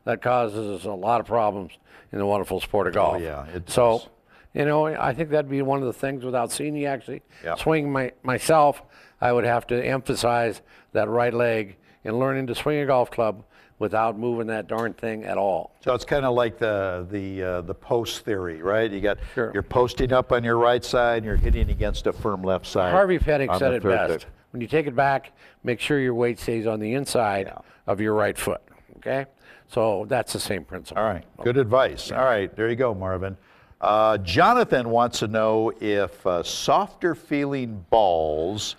that 0.04 0.22
causes 0.22 0.86
a 0.86 0.92
lot 0.92 1.22
of 1.22 1.28
problems 1.28 1.74
in 2.12 2.20
the 2.20 2.26
wonderful 2.26 2.60
sport 2.60 2.88
of 2.88 2.94
golf. 2.94 3.16
Oh, 3.16 3.20
yeah, 3.20 3.46
so, 3.68 3.98
does. 3.98 4.08
You 4.54 4.66
know, 4.66 4.86
I 4.86 5.14
think 5.14 5.30
that'd 5.30 5.50
be 5.50 5.62
one 5.62 5.80
of 5.80 5.86
the 5.86 5.94
things 5.94 6.26
without 6.26 6.52
seeing 6.52 6.76
you 6.76 6.88
actually 6.88 7.22
Yeah. 7.44 7.56
swing 7.56 7.92
my, 7.92 8.12
myself, 8.24 8.82
I 9.22 9.32
would 9.32 9.46
have 9.46 9.66
to 9.68 9.82
emphasize 9.86 10.62
that 10.94 11.08
right 11.08 11.34
leg 11.34 11.78
in 12.04 12.20
learning 12.20 12.48
to 12.48 12.56
swing 12.56 12.80
a 12.80 12.86
golf 12.86 13.12
club 13.12 13.44
without 13.80 14.18
moving 14.18 14.48
that 14.48 14.68
darn 14.68 14.94
thing 14.94 15.24
at 15.24 15.38
all. 15.38 15.72
So 15.82 15.94
it's 15.94 16.06
kind 16.06 16.26
of 16.26 16.36
like 16.36 16.58
the 16.60 17.08
the 17.10 17.44
uh, 17.44 17.62
the 17.62 17.74
post 17.74 18.26
theory, 18.26 18.62
right? 18.62 18.92
You 18.92 19.00
got 19.02 19.18
Sure. 19.34 19.52
you're 19.54 19.64
posting 19.64 20.12
up 20.14 20.32
on 20.32 20.44
your 20.44 20.58
right 20.58 20.84
side, 20.84 21.18
and 21.18 21.26
you're 21.26 21.36
hitting 21.36 21.70
against 21.70 22.06
a 22.06 22.14
firm 22.14 22.44
left 22.44 22.66
side. 22.68 22.92
Harvey 22.92 23.18
Penick 23.20 23.58
said 23.58 23.74
it 23.74 23.84
best. 23.84 24.28
When 24.52 24.62
you 24.62 24.68
take 24.68 24.86
it 24.86 24.96
back, 24.96 25.32
make 25.64 25.80
sure 25.80 25.98
your 26.00 26.14
weight 26.14 26.38
stays 26.40 26.68
on 26.68 26.80
the 26.80 26.94
inside 26.94 27.48
Yeah. 27.48 27.60
of 27.88 28.02
your 28.02 28.14
right 28.14 28.38
foot. 28.38 28.62
Okay? 28.98 29.26
So 29.68 30.06
that's 30.10 30.34
the 30.34 30.40
same 30.40 30.66
principle. 30.66 31.02
All 31.02 31.10
right, 31.10 31.24
good 31.42 31.58
advice. 31.58 32.12
All 32.12 32.26
right, 32.26 32.54
there 32.56 32.68
you 32.70 32.76
go, 32.76 32.94
Marvin. 32.94 33.38
Uh, 33.82 34.16
Jonathan 34.20 34.90
wants 34.92 35.20
to 35.20 35.28
know 35.28 35.74
if 35.82 36.26
uh, 36.28 36.44
softer 36.44 37.16
feeling 37.16 37.84
balls 37.90 38.76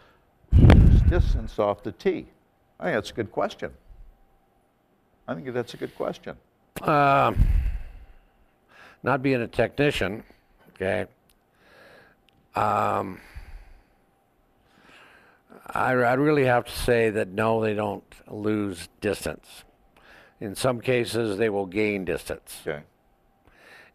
lose 0.53 1.03
distance 1.03 1.59
off 1.59 1.83
the 1.83 1.91
tee. 1.91 2.29
I 2.79 2.85
think 2.85 2.97
that's 2.97 3.11
a 3.11 3.15
good 3.15 3.33
question. 3.33 3.73
I 5.27 5.35
think 5.35 5.53
that's 5.53 5.75
a 5.75 5.77
good 5.77 5.95
question. 5.97 6.37
Um, 6.83 7.37
not 9.03 9.23
being 9.23 9.41
a 9.43 9.49
technician, 9.49 10.23
okay. 10.75 11.07
Um, 12.55 13.21
I, 15.67 15.93
I'd 15.95 16.19
really 16.19 16.45
have 16.45 16.67
to 16.67 16.73
say 16.73 17.11
that 17.11 17.29
no, 17.29 17.61
they 17.61 17.75
don't 17.75 18.05
lose 18.29 18.89
distance. 19.01 19.65
In 20.41 20.55
some 20.55 20.81
cases, 20.81 21.39
they 21.39 21.49
will 21.51 21.67
gain 21.67 22.05
distance, 22.05 22.59
Okay. 22.65 22.83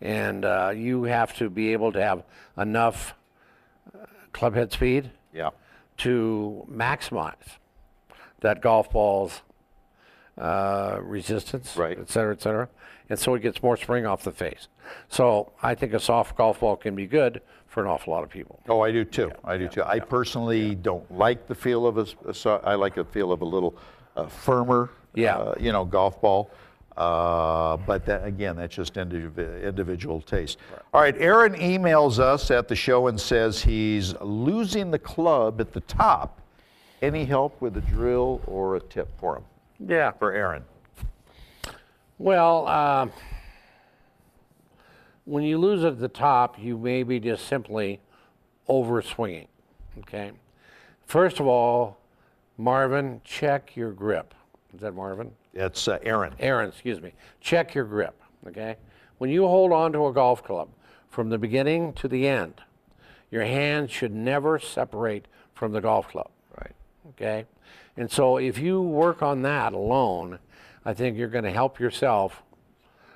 And 0.01 0.45
uh, 0.45 0.71
you 0.75 1.03
have 1.03 1.35
to 1.37 1.49
be 1.49 1.73
able 1.73 1.91
to 1.91 2.01
have 2.01 2.23
enough 2.57 3.13
uh, 3.95 4.05
club 4.33 4.53
head 4.55 4.71
speed 4.71 5.11
Yeah. 5.33 5.49
to 5.97 6.65
maximize 6.71 7.57
that 8.41 8.61
golf 8.61 8.91
ball's 8.91 9.41
uh, 10.37 10.99
resistance, 11.01 11.75
Right. 11.75 11.97
et 11.99 12.09
cetera, 12.09 12.33
et 12.33 12.41
cetera. 12.41 12.69
And 13.09 13.17
so 13.17 13.33
it 13.35 13.41
gets 13.41 13.63
more 13.63 13.77
spring 13.77 14.05
off 14.05 14.23
the 14.23 14.31
face. 14.31 14.67
So 15.07 15.51
I 15.63 15.73
think 15.75 15.93
a 15.93 15.99
soft 15.99 16.35
golf 16.37 16.59
ball 16.59 16.75
can 16.75 16.93
be 16.95 17.07
good 17.07 17.41
for 17.65 17.81
an 17.81 17.89
awful 17.89 18.13
lot 18.13 18.23
of 18.23 18.29
people. 18.29 18.59
Oh, 18.69 18.81
I 18.81 18.91
do 18.91 19.03
too. 19.05 19.31
I 19.43 19.57
do 19.57 19.67
too. 19.67 19.83
I 19.83 19.99
personally 19.99 20.75
don't 20.75 21.09
like 21.11 21.47
the 21.47 21.55
feel 21.55 21.87
of 21.87 21.97
a, 21.97 22.05
a 22.29 22.49
I 22.63 22.75
like 22.75 22.95
the 22.95 23.05
feel 23.05 23.31
of 23.31 23.41
a 23.41 23.45
little 23.45 23.75
uh, 24.15 24.27
firmer, 24.27 24.89
Yeah. 25.15 25.37
uh, 25.37 25.55
you 25.59 25.71
know, 25.71 25.85
golf 25.85 26.21
ball. 26.21 26.51
Uh, 26.97 27.77
but 27.77 28.05
that, 28.07 28.25
again, 28.25 28.55
that's 28.55 28.75
just 28.75 28.95
indiv- 28.95 29.63
individual 29.63 30.19
taste. 30.19 30.57
All 30.93 31.01
right, 31.01 31.15
Aaron 31.19 31.53
emails 31.53 32.17
us 32.17 32.49
at 32.49 32.67
the 32.67 32.75
show 32.75 33.05
and 33.07 33.21
says 33.21 33.61
he's 33.61 34.15
losing 34.19 34.89
the 34.89 34.97
club 34.97 35.61
at 35.61 35.73
the 35.73 35.81
top. 35.81 36.41
Any 37.03 37.23
help 37.23 37.61
with 37.61 37.77
a 37.77 37.81
drill 37.81 38.41
or 38.47 38.77
a 38.77 38.79
tip 38.79 39.09
for 39.19 39.37
him? 39.37 39.43
Yeah. 39.79 40.11
For 40.11 40.33
Aaron. 40.33 40.63
Well, 42.17 42.67
um, 42.67 43.11
when 45.25 45.43
you 45.43 45.59
lose 45.59 45.83
at 45.83 45.99
the 45.99 46.07
top, 46.07 46.57
you 46.57 46.79
may 46.79 47.03
be 47.03 47.19
just 47.19 47.47
simply 47.47 47.99
over 48.67 49.03
swinging. 49.03 49.47
Okay. 49.99 50.31
First 51.05 51.39
of 51.39 51.45
all, 51.45 51.99
Marvin, 52.57 53.21
check 53.23 53.75
your 53.75 53.91
grip. 53.91 54.33
Is 54.77 54.81
that 54.81 54.93
Marvin? 54.93 55.31
It's 55.55 55.87
uh, 55.87 55.97
Aaron. 56.03 56.35
Aaron, 56.39 56.69
excuse 56.69 57.01
me, 57.01 57.13
check 57.41 57.73
your 57.73 57.83
grip, 57.83 58.13
okay? 58.45 58.75
When 59.17 59.31
you 59.31 59.47
hold 59.47 59.71
on 59.71 59.91
to 59.93 60.05
a 60.05 60.13
golf 60.13 60.43
club 60.43 60.69
from 61.09 61.29
the 61.29 61.39
beginning 61.39 61.93
to 61.93 62.07
the 62.07 62.27
end, 62.27 62.61
your 63.31 63.43
hand 63.43 63.89
should 63.89 64.13
never 64.13 64.59
separate 64.59 65.25
from 65.55 65.71
the 65.71 65.81
golf 65.81 66.09
club, 66.09 66.29
Right. 66.55 66.73
okay? 67.09 67.45
And 67.97 68.11
so 68.11 68.37
if 68.37 68.59
you 68.59 68.79
work 68.79 69.23
on 69.23 69.41
that 69.41 69.73
alone, 69.73 70.37
I 70.85 70.93
think 70.93 71.17
you're 71.17 71.27
going 71.27 71.43
to 71.45 71.51
help 71.51 71.79
yourself 71.79 72.43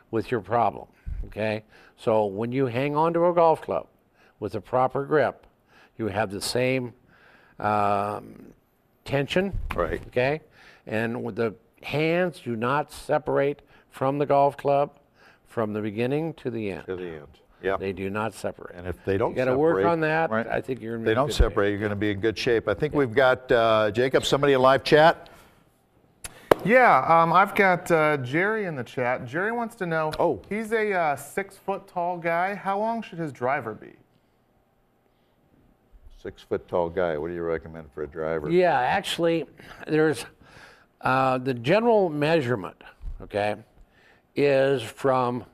with 0.09 0.31
your 0.31 0.41
problem, 0.41 0.87
okay? 1.27 1.63
So 1.95 2.25
when 2.25 2.51
you 2.51 2.65
hang 2.65 2.95
on 2.95 3.13
to 3.13 3.27
a 3.27 3.33
golf 3.35 3.61
club 3.61 3.85
with 4.39 4.55
a 4.55 4.61
proper 4.61 5.05
grip, 5.05 5.45
you 5.95 6.07
have 6.07 6.31
the 6.31 6.41
same 6.41 6.93
um, 7.59 8.53
tension, 9.05 9.59
Right. 9.75 10.01
okay? 10.07 10.41
And 10.87 11.23
with 11.23 11.35
the 11.35 11.55
hands 11.83 12.39
do 12.39 12.55
not 12.55 12.91
separate 12.91 13.61
from 13.89 14.17
the 14.17 14.25
golf 14.25 14.57
club 14.57 14.99
from 15.45 15.73
the 15.73 15.81
beginning 15.81 16.33
to 16.35 16.49
the 16.49 16.71
end. 16.71 16.85
To 16.85 16.95
the 16.95 17.07
end. 17.07 17.27
Yeah. 17.61 17.77
They 17.77 17.93
do 17.93 18.09
not 18.09 18.33
separate. 18.33 18.75
And 18.75 18.87
if 18.87 19.03
they 19.05 19.17
don't 19.17 19.31
you 19.31 19.35
got 19.35 19.45
to 19.45 19.57
work 19.57 19.85
on 19.85 19.99
that. 20.01 20.31
right. 20.31 20.47
I 20.47 20.61
think 20.61 20.81
you're 20.81 20.95
in 20.95 21.03
they 21.03 21.13
don't 21.13 21.27
good 21.27 21.35
shape. 21.35 21.49
separate, 21.49 21.69
you're 21.69 21.79
going 21.79 21.91
to 21.91 21.95
be 21.95 22.09
in 22.09 22.19
good 22.19 22.37
shape. 22.37 22.67
I 22.67 22.73
think 22.73 22.93
we've 22.93 23.13
got, 23.13 23.51
uh, 23.51 23.91
Jacob, 23.91 24.25
somebody 24.25 24.53
in 24.53 24.61
live 24.61 24.83
chat. 24.83 25.29
Yeah, 26.63 27.03
um, 27.07 27.33
I've 27.33 27.55
got 27.55 27.89
uh, 27.91 28.17
Jerry 28.17 28.65
in 28.65 28.75
the 28.75 28.83
chat. 28.83 29.25
Jerry 29.25 29.51
wants 29.51 29.75
to 29.75 29.85
know. 29.85 30.11
Oh. 30.19 30.41
He's 30.47 30.71
a 30.71 30.93
uh, 30.93 31.15
six 31.15 31.57
foot 31.57 31.87
tall 31.87 32.17
guy. 32.17 32.53
How 32.53 32.77
long 32.77 33.01
should 33.01 33.17
his 33.17 33.31
driver 33.31 33.73
be? 33.73 33.93
Six 36.21 36.43
foot 36.43 36.67
tall 36.67 36.89
guy. 36.89 37.17
What 37.17 37.29
do 37.29 37.33
you 37.33 37.41
recommend 37.41 37.91
for 37.93 38.03
a 38.03 38.07
driver? 38.07 38.51
Yeah, 38.51 38.79
actually, 38.79 39.47
there's 39.87 40.25
uh, 41.03 41.37
the 41.37 41.53
general 41.53 42.09
measurement, 42.09 42.81
okay, 43.21 43.55
is 44.35 44.81
from 44.81 45.45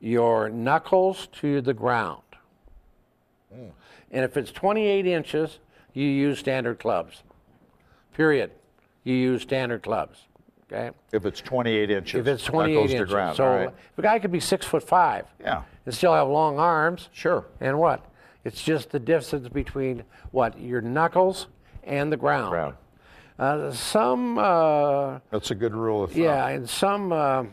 your 0.00 0.48
knuckles 0.48 1.28
to 1.40 1.60
the 1.60 1.74
ground. 1.74 2.22
And 3.50 4.24
if 4.24 4.36
it's 4.36 4.52
28 4.52 5.06
inches, 5.06 5.58
you 5.92 6.04
use 6.06 6.38
standard 6.38 6.78
clubs. 6.78 7.22
Period. 8.14 8.50
You 9.04 9.14
use 9.14 9.42
standard 9.42 9.82
clubs. 9.82 10.26
Okay. 10.70 10.90
If 11.12 11.24
it's 11.26 11.40
28 11.40 11.90
inches. 11.90 12.20
If 12.20 12.26
it's 12.26 12.44
that 12.44 12.50
28 12.50 12.74
goes 12.74 12.90
to 12.90 12.96
inches, 12.96 13.12
ground, 13.12 13.36
so 13.36 13.46
right. 13.46 13.68
if 13.68 13.98
a 13.98 14.02
guy 14.02 14.18
could 14.18 14.32
be 14.32 14.40
six 14.40 14.66
foot 14.66 14.82
five, 14.82 15.26
Yeah. 15.40 15.62
and 15.84 15.94
still 15.94 16.12
have 16.12 16.26
long 16.28 16.58
arms, 16.58 17.08
Sure. 17.12 17.46
and 17.60 17.78
what? 17.78 18.04
It's 18.44 18.62
just 18.62 18.90
the 18.90 18.98
distance 18.98 19.48
between 19.48 20.02
what 20.32 20.58
your 20.58 20.80
knuckles 20.80 21.46
and 21.84 22.10
the 22.12 22.16
ground. 22.16 22.50
Ground. 22.50 22.74
Uh, 23.38 23.70
some, 23.70 24.38
uh, 24.38 25.18
That's 25.30 25.50
a 25.50 25.54
good 25.54 25.74
rule 25.74 26.04
of 26.04 26.12
thumb. 26.12 26.22
yeah, 26.22 26.48
and 26.48 26.68
some, 26.68 27.12
uh, 27.12 27.44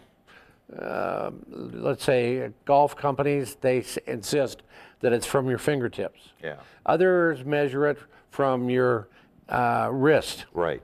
uh, 0.80 1.32
let's 1.52 2.04
say, 2.04 2.52
golf 2.66 2.96
companies, 2.96 3.56
they 3.62 3.80
s- 3.80 3.98
insist 4.08 4.64
that 5.02 5.12
it's 5.12 5.26
from 5.26 5.50
your 5.50 5.58
fingertips. 5.58 6.30
Yeah. 6.42 6.56
Others 6.86 7.44
measure 7.44 7.88
it 7.88 7.98
from 8.32 8.70
your 8.70 9.08
uh, 9.50 9.90
wrist. 9.92 10.46
Right. 10.54 10.82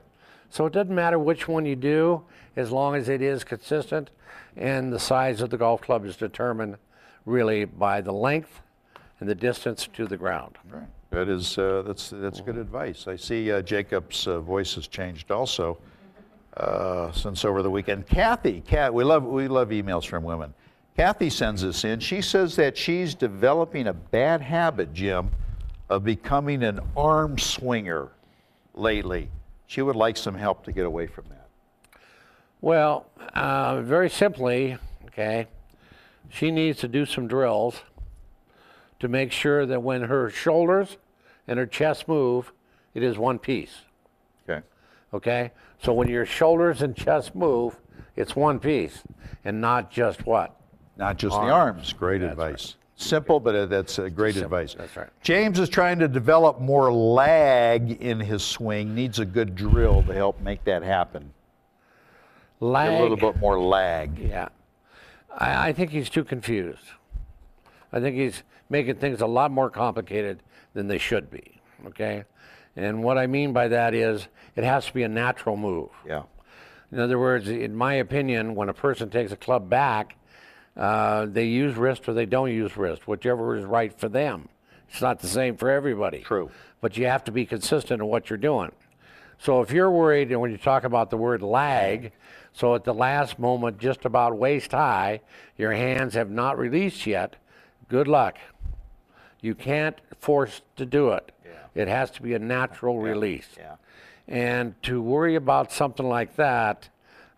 So 0.50 0.66
it 0.66 0.72
doesn't 0.74 0.94
matter 0.94 1.18
which 1.18 1.48
one 1.48 1.64
you 1.64 1.76
do, 1.76 2.22
as 2.56 2.70
long 2.70 2.94
as 2.94 3.08
it 3.08 3.22
is 3.22 3.42
consistent, 3.42 4.10
and 4.56 4.92
the 4.92 4.98
size 5.00 5.40
of 5.40 5.48
the 5.50 5.56
golf 5.56 5.80
club 5.80 6.04
is 6.04 6.16
determined 6.16 6.76
really 7.24 7.64
by 7.64 8.00
the 8.02 8.12
length 8.12 8.60
and 9.18 9.28
the 9.28 9.34
distance 9.34 9.88
to 9.94 10.06
the 10.06 10.16
ground. 10.16 10.58
Right. 10.70 10.82
That 11.10 11.28
is, 11.28 11.58
uh, 11.58 11.82
that's, 11.84 12.10
that's 12.10 12.40
good 12.40 12.56
advice. 12.56 13.08
I 13.08 13.16
see 13.16 13.50
uh, 13.50 13.62
Jacob's 13.62 14.28
uh, 14.28 14.40
voice 14.40 14.76
has 14.76 14.86
changed 14.86 15.32
also 15.32 15.78
uh, 16.56 17.10
since 17.12 17.44
over 17.44 17.62
the 17.62 17.70
weekend. 17.70 18.06
Kathy, 18.06 18.62
Kat, 18.66 18.94
we 18.94 19.02
love, 19.02 19.24
we 19.24 19.48
love 19.48 19.70
emails 19.70 20.06
from 20.06 20.22
women. 20.22 20.54
Kathy 20.96 21.30
sends 21.30 21.64
us 21.64 21.84
in. 21.84 21.98
She 21.98 22.22
says 22.22 22.54
that 22.56 22.76
she's 22.76 23.14
developing 23.14 23.88
a 23.88 23.92
bad 23.92 24.40
habit, 24.40 24.92
Jim, 24.92 25.30
of 25.88 26.04
becoming 26.04 26.62
an 26.62 26.78
arm 26.96 27.38
swinger 27.38 28.10
lately. 28.74 29.30
She 29.66 29.82
would 29.82 29.96
like 29.96 30.16
some 30.16 30.34
help 30.34 30.64
to 30.64 30.72
get 30.72 30.86
away 30.86 31.06
from 31.06 31.24
that. 31.30 31.48
Well, 32.60 33.06
uh, 33.34 33.80
very 33.82 34.10
simply, 34.10 34.76
okay, 35.06 35.46
she 36.28 36.50
needs 36.50 36.78
to 36.80 36.88
do 36.88 37.06
some 37.06 37.26
drills 37.26 37.82
to 39.00 39.08
make 39.08 39.32
sure 39.32 39.66
that 39.66 39.82
when 39.82 40.02
her 40.02 40.30
shoulders 40.30 40.98
and 41.48 41.58
her 41.58 41.66
chest 41.66 42.06
move, 42.06 42.52
it 42.94 43.02
is 43.02 43.18
one 43.18 43.38
piece. 43.38 43.82
Okay. 44.48 44.64
Okay? 45.12 45.52
So 45.82 45.92
when 45.92 46.08
your 46.08 46.26
shoulders 46.26 46.82
and 46.82 46.94
chest 46.94 47.34
move, 47.34 47.78
it's 48.16 48.36
one 48.36 48.60
piece 48.60 49.02
and 49.44 49.60
not 49.60 49.90
just 49.90 50.26
what? 50.26 50.56
Not 50.96 51.16
just 51.16 51.34
the 51.34 51.48
arms. 51.48 51.92
Great 51.92 52.22
advice. 52.22 52.76
Simple, 52.96 53.40
but 53.40 53.54
uh, 53.54 53.64
that's 53.64 53.98
uh, 53.98 54.10
great 54.10 54.36
advice. 54.36 54.74
That's 54.74 54.94
right. 54.94 55.08
James 55.22 55.58
is 55.58 55.70
trying 55.70 55.98
to 56.00 56.08
develop 56.08 56.60
more 56.60 56.92
lag 56.92 57.92
in 58.02 58.20
his 58.20 58.42
swing. 58.42 58.94
Needs 58.94 59.18
a 59.18 59.24
good 59.24 59.54
drill 59.54 60.02
to 60.02 60.12
help 60.12 60.38
make 60.42 60.62
that 60.64 60.82
happen. 60.82 61.32
Lag. 62.60 62.92
A 62.92 63.02
little 63.02 63.16
bit 63.16 63.38
more 63.38 63.58
lag. 63.58 64.18
Yeah. 64.18 64.48
I, 65.34 65.68
I 65.68 65.72
think 65.72 65.92
he's 65.92 66.10
too 66.10 66.24
confused. 66.24 66.84
I 67.92 68.00
think 68.00 68.16
he's 68.16 68.42
making 68.68 68.96
things 68.96 69.20
a 69.20 69.26
lot 69.26 69.50
more 69.50 69.70
complicated 69.70 70.42
than 70.74 70.88
they 70.88 70.98
should 70.98 71.30
be. 71.30 71.60
Okay? 71.86 72.24
And 72.76 73.02
what 73.02 73.18
I 73.18 73.26
mean 73.26 73.52
by 73.52 73.68
that 73.68 73.94
is 73.94 74.28
it 74.56 74.64
has 74.64 74.86
to 74.86 74.94
be 74.94 75.02
a 75.02 75.08
natural 75.08 75.56
move. 75.56 75.90
Yeah. 76.06 76.22
In 76.92 76.98
other 76.98 77.18
words, 77.18 77.48
in 77.48 77.74
my 77.74 77.94
opinion, 77.94 78.54
when 78.54 78.68
a 78.68 78.74
person 78.74 79.10
takes 79.10 79.32
a 79.32 79.36
club 79.36 79.68
back, 79.68 80.16
uh, 80.76 81.26
they 81.26 81.44
use 81.44 81.76
wrist 81.76 82.08
or 82.08 82.14
they 82.14 82.26
don't 82.26 82.50
use 82.50 82.76
wrist, 82.76 83.06
whichever 83.06 83.56
is 83.56 83.64
right 83.64 83.96
for 83.98 84.08
them. 84.08 84.48
It's 84.88 85.00
not 85.00 85.20
the 85.20 85.28
same 85.28 85.56
for 85.56 85.70
everybody. 85.70 86.20
True. 86.20 86.50
But 86.80 86.96
you 86.96 87.06
have 87.06 87.24
to 87.24 87.32
be 87.32 87.46
consistent 87.46 88.00
in 88.00 88.08
what 88.08 88.30
you're 88.30 88.38
doing. 88.38 88.72
So 89.38 89.62
if 89.62 89.72
you're 89.72 89.90
worried, 89.90 90.30
and 90.30 90.40
when 90.40 90.50
you 90.50 90.58
talk 90.58 90.84
about 90.84 91.10
the 91.10 91.16
word 91.16 91.42
lag, 91.42 92.12
so 92.52 92.74
at 92.74 92.84
the 92.84 92.92
last 92.92 93.38
moment, 93.38 93.78
just 93.78 94.04
about 94.04 94.36
waist 94.36 94.72
high, 94.72 95.20
your 95.56 95.72
hands 95.72 96.14
have 96.14 96.30
not 96.30 96.58
released 96.58 97.06
yet, 97.06 97.36
good 97.90 98.08
luck. 98.08 98.38
You 99.42 99.54
can't 99.54 100.00
force 100.18 100.62
to 100.76 100.86
do 100.86 101.10
it. 101.10 101.30
Yeah. 101.44 101.82
It 101.82 101.88
has 101.88 102.10
to 102.12 102.22
be 102.22 102.34
a 102.34 102.38
natural 102.38 102.98
release. 102.98 103.48
Yeah. 103.58 103.76
And 104.28 104.80
to 104.84 105.02
worry 105.02 105.34
about 105.34 105.72
something 105.72 106.08
like 106.08 106.36
that, 106.36 106.88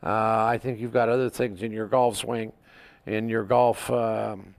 uh, 0.04 0.44
I 0.44 0.58
think 0.58 0.78
you've 0.78 0.92
got 0.92 1.08
other 1.08 1.30
things 1.30 1.62
in 1.62 1.72
your 1.72 1.86
golf 1.86 2.18
swing, 2.18 2.52
in 3.06 3.28
your 3.28 3.44
golf 3.44 3.90
um, 3.90 4.54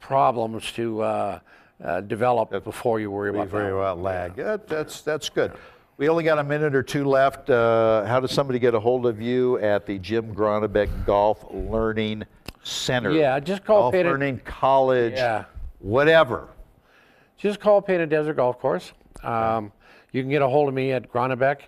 problems 0.00 0.70
to 0.72 1.02
uh, 1.02 1.38
uh, 1.82 2.00
develop 2.02 2.50
before 2.64 3.00
you 3.00 3.10
worry 3.10 3.30
about 3.30 3.48
very 3.48 3.70
that. 3.70 3.76
well 3.76 3.96
lag. 3.96 4.34
That, 4.36 4.68
that's 4.68 5.00
that's 5.00 5.28
good. 5.28 5.52
We 5.96 6.08
only 6.08 6.24
got 6.24 6.38
a 6.38 6.44
minute 6.44 6.76
or 6.76 6.82
two 6.82 7.04
left. 7.04 7.50
Uh, 7.50 8.04
how 8.04 8.20
does 8.20 8.30
somebody 8.30 8.58
get 8.58 8.74
a 8.74 8.80
hold 8.80 9.06
of 9.06 9.20
you 9.20 9.58
at 9.58 9.86
the 9.86 9.98
Jim 9.98 10.34
Gronnebek 10.34 11.06
Golf 11.06 11.44
Learning 11.50 12.24
Center? 12.68 13.10
Yeah, 13.12 13.40
just 13.40 13.64
call 13.64 13.90
Painted- 13.90 14.10
Learning 14.10 14.40
College. 14.44 15.14
Yeah. 15.14 15.44
Whatever. 15.80 16.48
Just 17.36 17.60
call 17.60 17.80
Painted 17.80 18.10
Desert 18.10 18.34
Golf 18.34 18.58
Course. 18.58 18.92
Um, 19.22 19.72
you 20.12 20.22
can 20.22 20.30
get 20.30 20.42
a 20.42 20.48
hold 20.48 20.68
of 20.68 20.74
me 20.74 20.92
at 20.92 21.10
Gronnebek 21.10 21.60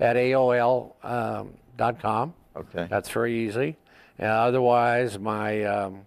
at 0.00 0.16
AOL 0.16 0.92
um, 1.04 1.54
dot 1.76 2.00
com. 2.00 2.32
Okay. 2.56 2.86
That's 2.88 3.10
very 3.10 3.34
easy. 3.34 3.76
Uh, 4.20 4.24
otherwise, 4.24 5.18
my 5.18 5.62
um, 5.64 6.00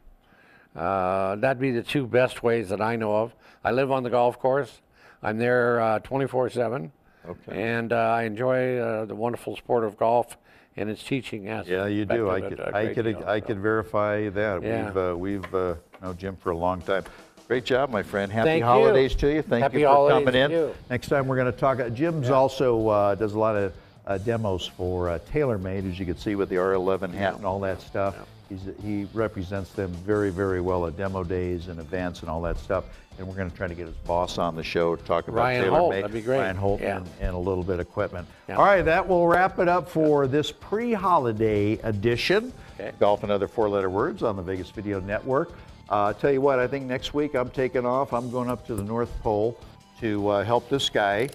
uh, 0.76 1.36
that'd 1.36 1.60
be 1.62 1.72
the 1.72 1.84
two 1.84 2.08
best 2.08 2.42
ways 2.44 2.70
that 2.70 2.82
I 2.82 2.96
know 2.96 3.16
of. 3.16 3.36
I 3.64 3.72
live 3.72 3.92
on 3.92 4.04
the 4.04 4.10
golf 4.10 4.40
course. 4.40 4.82
I'm 5.22 5.38
there 5.38 6.00
24 6.04 6.50
7. 6.50 6.92
Okay. 7.28 7.62
And 7.62 7.92
uh, 7.92 7.98
I 7.98 8.24
enjoy 8.24 8.78
uh, 8.78 9.06
the 9.06 9.16
wonderful 9.16 9.56
sport 9.58 9.84
of 9.84 9.98
golf 9.98 10.38
and 10.80 10.90
its 10.90 11.04
teaching 11.04 11.50
us. 11.50 11.68
Yeah, 11.68 11.88
you 11.88 12.06
do. 12.06 12.30
I 12.30 12.42
could, 12.42 12.60
I 12.62 12.94
could, 12.94 13.06
deal, 13.06 13.24
I 13.28 13.40
so. 13.40 13.48
could 13.48 13.60
verify 13.60 14.30
that. 14.30 14.64
Yeah. 14.64 14.86
We've, 14.86 14.98
uh, 14.98 15.18
we've 15.18 15.56
uh, 15.56 15.76
known 16.02 16.18
Jim 16.18 16.36
for 16.38 16.52
a 16.52 16.58
long 16.58 16.82
time. 16.82 17.04
Great 17.48 17.66
job, 17.66 17.90
my 17.90 18.04
friend. 18.04 18.32
Happy 18.32 18.48
Thank 18.48 18.62
you. 18.62 18.66
holidays 18.66 19.16
to 19.16 19.34
you. 19.34 19.42
Thank 19.42 19.64
Happy 19.64 19.82
you 19.82 19.88
for 19.88 20.10
coming 20.10 20.36
in. 20.36 20.52
you. 20.52 20.76
Next 20.90 21.10
time 21.10 21.28
we're 21.28 21.36
going 21.36 21.52
to 21.52 21.58
talk. 21.58 21.80
uh, 21.80 21.90
Jim's 21.90 22.30
also 22.30 22.88
uh, 22.88 23.16
does 23.16 23.34
a 23.34 23.40
lot 23.40 23.56
of 23.56 23.74
uh, 24.08 24.18
demos 24.20 24.68
for 24.68 25.10
uh, 25.10 25.20
TaylorMade, 25.34 25.90
as 25.90 26.00
you 26.00 26.06
can 26.06 26.18
see 26.18 26.36
with 26.36 26.50
the 26.50 26.56
R11 26.56 27.14
hat 27.14 27.36
and 27.36 27.46
all 27.46 27.60
that 27.62 27.82
stuff. 27.82 28.16
He's, 28.50 28.62
he 28.82 29.08
represents 29.14 29.72
them 29.72 29.92
very, 29.92 30.32
very 30.32 30.60
well 30.60 30.88
at 30.88 30.98
demo 30.98 31.24
days 31.24 31.68
and 31.68 31.80
events 31.80 32.22
and 32.22 32.30
all 32.30 32.42
that 32.42 32.58
stuff. 32.58 32.86
And 33.18 33.28
we're 33.28 33.36
going 33.36 33.52
to 33.52 33.56
try 33.56 33.68
to 33.68 33.76
get 33.76 33.86
his 33.86 33.96
boss 33.98 34.38
on 34.38 34.56
the 34.56 34.64
show 34.64 34.96
to 34.96 35.04
talk 35.04 35.28
about 35.28 35.38
Ryan 35.42 35.66
TaylorMade. 35.66 35.78
Holt, 35.78 35.92
that'd 35.92 36.14
be 36.14 36.22
great. 36.22 36.40
Ryan 36.40 36.56
Holt 36.56 36.82
Yeah. 36.82 36.98
and, 36.98 37.10
and 37.22 37.36
a 37.36 37.38
little 37.38 37.64
bit 37.64 37.76
of 37.76 37.82
equipment. 37.82 38.28
Yeah. 38.48 38.56
All 38.56 38.66
right, 38.66 38.82
that 38.82 39.08
will 39.08 39.28
wrap 39.28 39.60
it 39.60 39.68
up 39.68 39.90
for 39.90 40.26
this 40.26 40.52
pre-holiday 40.52 41.74
edition. 41.84 42.52
Okay. 42.80 42.92
Golf 43.00 43.24
and 43.24 43.32
other 43.32 43.48
four-letter 43.48 43.90
words 43.90 44.24
on 44.24 44.36
the 44.36 44.42
Vegas 44.42 44.70
Video 44.72 45.00
Network. 45.02 45.52
Uh, 45.90 46.14
tell 46.14 46.32
you 46.32 46.40
what, 46.42 46.60
I 46.60 46.68
think 46.68 46.86
next 46.86 47.14
week 47.14 47.36
I'm 47.36 47.50
taking 47.50 47.86
off. 47.86 48.14
I'm 48.14 48.32
going 48.32 48.50
up 48.50 48.66
to 48.68 48.76
the 48.76 48.84
North 48.84 49.12
Pole 49.22 49.60
to 50.00 50.28
uh, 50.30 50.44
help 50.44 50.70
this 50.70 50.88
guy. 50.90 51.30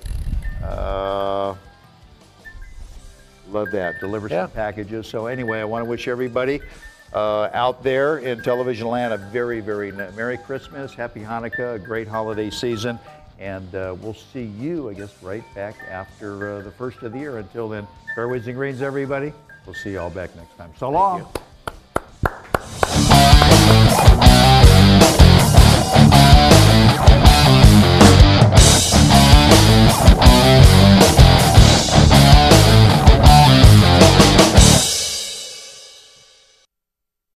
Uh, 0.64 1.54
love 3.50 3.70
that. 3.72 4.00
Deliver 4.00 4.28
Yeah. 4.28 4.44
some 4.44 4.52
packages. 4.52 5.06
So 5.06 5.26
anyway, 5.26 5.60
I 5.60 5.64
want 5.64 5.84
to 5.84 5.90
wish 5.90 6.08
everybody 6.08 6.60
uh, 7.14 7.48
out 7.52 7.82
there 7.82 8.18
in 8.18 8.42
television 8.42 8.88
land 8.88 9.12
a 9.12 9.18
very, 9.18 9.60
very 9.60 9.92
Merry 9.92 10.36
Christmas, 10.36 10.92
Happy 10.94 11.20
Hanukkah, 11.20 11.76
a 11.76 11.78
great 11.78 12.08
holiday 12.08 12.50
season. 12.50 12.98
And 13.38 13.74
uh, 13.74 13.96
we'll 14.00 14.14
see 14.14 14.44
you, 14.44 14.90
I 14.90 14.94
guess, 14.94 15.22
right 15.22 15.44
back 15.54 15.76
after 15.88 16.56
uh, 16.56 16.62
the 16.62 16.70
first 16.70 17.02
of 17.02 17.12
the 17.12 17.18
year. 17.18 17.38
Until 17.38 17.68
then, 17.68 17.86
fairways 18.14 18.46
and 18.46 18.56
greens, 18.56 18.82
everybody. 18.82 19.32
We'll 19.66 19.74
see 19.74 19.92
you 19.92 20.00
all 20.00 20.10
back 20.10 20.34
next 20.36 20.56
time. 20.56 20.72
So 20.78 20.90
long. 20.90 21.26